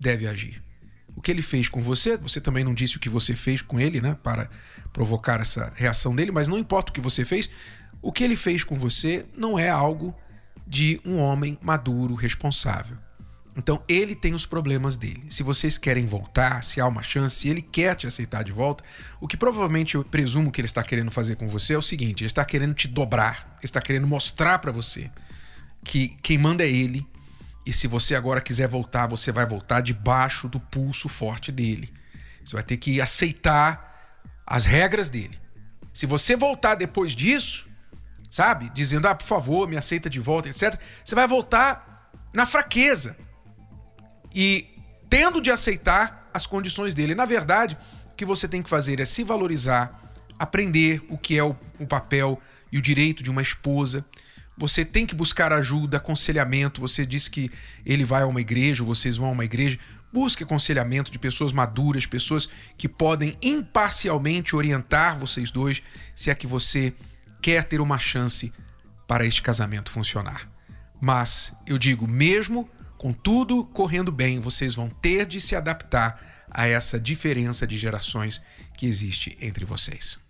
deve 0.00 0.26
agir. 0.26 0.62
Que 1.26 1.32
ele 1.32 1.42
fez 1.42 1.68
com 1.68 1.80
você, 1.80 2.16
você 2.16 2.40
também 2.40 2.62
não 2.62 2.72
disse 2.72 2.96
o 2.96 3.00
que 3.00 3.08
você 3.08 3.34
fez 3.34 3.60
com 3.60 3.80
ele, 3.80 4.00
né, 4.00 4.16
para 4.22 4.48
provocar 4.92 5.40
essa 5.40 5.72
reação 5.74 6.14
dele, 6.14 6.30
mas 6.30 6.46
não 6.46 6.56
importa 6.56 6.90
o 6.90 6.94
que 6.94 7.00
você 7.00 7.24
fez, 7.24 7.50
o 8.00 8.12
que 8.12 8.22
ele 8.22 8.36
fez 8.36 8.62
com 8.62 8.76
você 8.76 9.26
não 9.36 9.58
é 9.58 9.68
algo 9.68 10.14
de 10.64 11.00
um 11.04 11.18
homem 11.18 11.58
maduro, 11.60 12.14
responsável. 12.14 12.96
Então 13.56 13.82
ele 13.88 14.14
tem 14.14 14.34
os 14.34 14.46
problemas 14.46 14.96
dele. 14.96 15.24
Se 15.28 15.42
vocês 15.42 15.76
querem 15.76 16.06
voltar, 16.06 16.62
se 16.62 16.80
há 16.80 16.86
uma 16.86 17.02
chance, 17.02 17.34
se 17.34 17.48
ele 17.48 17.60
quer 17.60 17.96
te 17.96 18.06
aceitar 18.06 18.44
de 18.44 18.52
volta, 18.52 18.84
o 19.20 19.26
que 19.26 19.36
provavelmente 19.36 19.96
eu 19.96 20.04
presumo 20.04 20.52
que 20.52 20.60
ele 20.60 20.66
está 20.66 20.84
querendo 20.84 21.10
fazer 21.10 21.34
com 21.34 21.48
você 21.48 21.74
é 21.74 21.78
o 21.78 21.82
seguinte: 21.82 22.22
ele 22.22 22.28
está 22.28 22.44
querendo 22.44 22.72
te 22.72 22.86
dobrar, 22.86 23.56
ele 23.58 23.64
está 23.64 23.80
querendo 23.80 24.06
mostrar 24.06 24.60
para 24.60 24.70
você 24.70 25.10
que 25.82 26.16
quem 26.22 26.38
manda 26.38 26.62
é 26.62 26.70
ele. 26.70 27.04
E 27.66 27.72
se 27.72 27.88
você 27.88 28.14
agora 28.14 28.40
quiser 28.40 28.68
voltar, 28.68 29.08
você 29.08 29.32
vai 29.32 29.44
voltar 29.44 29.80
debaixo 29.80 30.48
do 30.48 30.60
pulso 30.60 31.08
forte 31.08 31.50
dele. 31.50 31.92
Você 32.44 32.54
vai 32.54 32.62
ter 32.62 32.76
que 32.76 33.00
aceitar 33.00 34.22
as 34.46 34.64
regras 34.64 35.08
dele. 35.08 35.36
Se 35.92 36.06
você 36.06 36.36
voltar 36.36 36.76
depois 36.76 37.10
disso, 37.10 37.68
sabe, 38.30 38.70
dizendo, 38.72 39.08
ah, 39.08 39.14
por 39.16 39.24
favor, 39.24 39.68
me 39.68 39.76
aceita 39.76 40.08
de 40.08 40.20
volta, 40.20 40.48
etc., 40.48 40.78
você 41.04 41.16
vai 41.16 41.26
voltar 41.26 42.12
na 42.32 42.46
fraqueza 42.46 43.16
e 44.32 44.68
tendo 45.10 45.40
de 45.40 45.50
aceitar 45.50 46.30
as 46.32 46.46
condições 46.46 46.94
dele. 46.94 47.16
Na 47.16 47.24
verdade, 47.24 47.76
o 48.12 48.14
que 48.14 48.24
você 48.24 48.46
tem 48.46 48.62
que 48.62 48.70
fazer 48.70 49.00
é 49.00 49.04
se 49.04 49.24
valorizar, 49.24 50.12
aprender 50.38 51.04
o 51.08 51.18
que 51.18 51.36
é 51.36 51.42
o, 51.42 51.56
o 51.80 51.86
papel 51.86 52.40
e 52.70 52.78
o 52.78 52.82
direito 52.82 53.24
de 53.24 53.30
uma 53.30 53.42
esposa. 53.42 54.04
Você 54.56 54.84
tem 54.84 55.04
que 55.04 55.14
buscar 55.14 55.52
ajuda, 55.52 55.98
aconselhamento. 55.98 56.80
Você 56.80 57.04
disse 57.04 57.30
que 57.30 57.50
ele 57.84 58.04
vai 58.04 58.22
a 58.22 58.26
uma 58.26 58.40
igreja, 58.40 58.82
vocês 58.82 59.16
vão 59.16 59.28
a 59.28 59.32
uma 59.32 59.44
igreja. 59.44 59.78
Busque 60.12 60.44
aconselhamento 60.44 61.10
de 61.10 61.18
pessoas 61.18 61.52
maduras, 61.52 62.06
pessoas 62.06 62.48
que 62.78 62.88
podem 62.88 63.36
imparcialmente 63.42 64.56
orientar 64.56 65.18
vocês 65.18 65.50
dois, 65.50 65.82
se 66.14 66.30
é 66.30 66.34
que 66.34 66.46
você 66.46 66.94
quer 67.42 67.64
ter 67.64 67.80
uma 67.80 67.98
chance 67.98 68.52
para 69.06 69.26
este 69.26 69.42
casamento 69.42 69.90
funcionar. 69.90 70.48
Mas 71.00 71.52
eu 71.66 71.76
digo, 71.76 72.08
mesmo 72.08 72.68
com 72.96 73.12
tudo 73.12 73.64
correndo 73.64 74.10
bem, 74.10 74.40
vocês 74.40 74.74
vão 74.74 74.88
ter 74.88 75.26
de 75.26 75.40
se 75.40 75.54
adaptar 75.54 76.46
a 76.50 76.66
essa 76.66 76.98
diferença 76.98 77.66
de 77.66 77.76
gerações 77.76 78.40
que 78.76 78.86
existe 78.86 79.36
entre 79.40 79.64
vocês. 79.64 80.25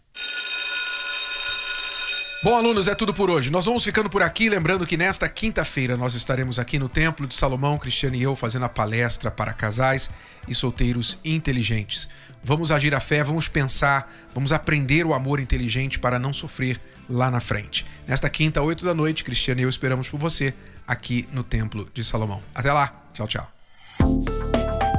Bom, 2.46 2.56
alunos, 2.56 2.86
é 2.86 2.94
tudo 2.94 3.12
por 3.12 3.28
hoje. 3.28 3.50
Nós 3.50 3.64
vamos 3.64 3.82
ficando 3.82 4.08
por 4.08 4.22
aqui, 4.22 4.48
lembrando 4.48 4.86
que 4.86 4.96
nesta 4.96 5.28
quinta-feira 5.28 5.96
nós 5.96 6.14
estaremos 6.14 6.60
aqui 6.60 6.78
no 6.78 6.88
Templo 6.88 7.26
de 7.26 7.34
Salomão, 7.34 7.76
Cristiano 7.76 8.14
e 8.14 8.22
eu, 8.22 8.36
fazendo 8.36 8.64
a 8.64 8.68
palestra 8.68 9.32
para 9.32 9.52
casais 9.52 10.08
e 10.46 10.54
solteiros 10.54 11.18
inteligentes. 11.24 12.08
Vamos 12.44 12.70
agir 12.70 12.94
a 12.94 13.00
fé, 13.00 13.24
vamos 13.24 13.48
pensar, 13.48 14.14
vamos 14.32 14.52
aprender 14.52 15.04
o 15.04 15.12
amor 15.12 15.40
inteligente 15.40 15.98
para 15.98 16.20
não 16.20 16.32
sofrer 16.32 16.80
lá 17.10 17.32
na 17.32 17.40
frente. 17.40 17.84
Nesta 18.06 18.30
quinta, 18.30 18.62
oito 18.62 18.84
da 18.84 18.94
noite, 18.94 19.24
Cristiano 19.24 19.62
e 19.62 19.64
eu 19.64 19.68
esperamos 19.68 20.08
por 20.08 20.20
você 20.20 20.54
aqui 20.86 21.28
no 21.32 21.42
Templo 21.42 21.88
de 21.92 22.04
Salomão. 22.04 22.40
Até 22.54 22.72
lá. 22.72 22.94
Tchau, 23.12 23.26
tchau. 23.26 24.35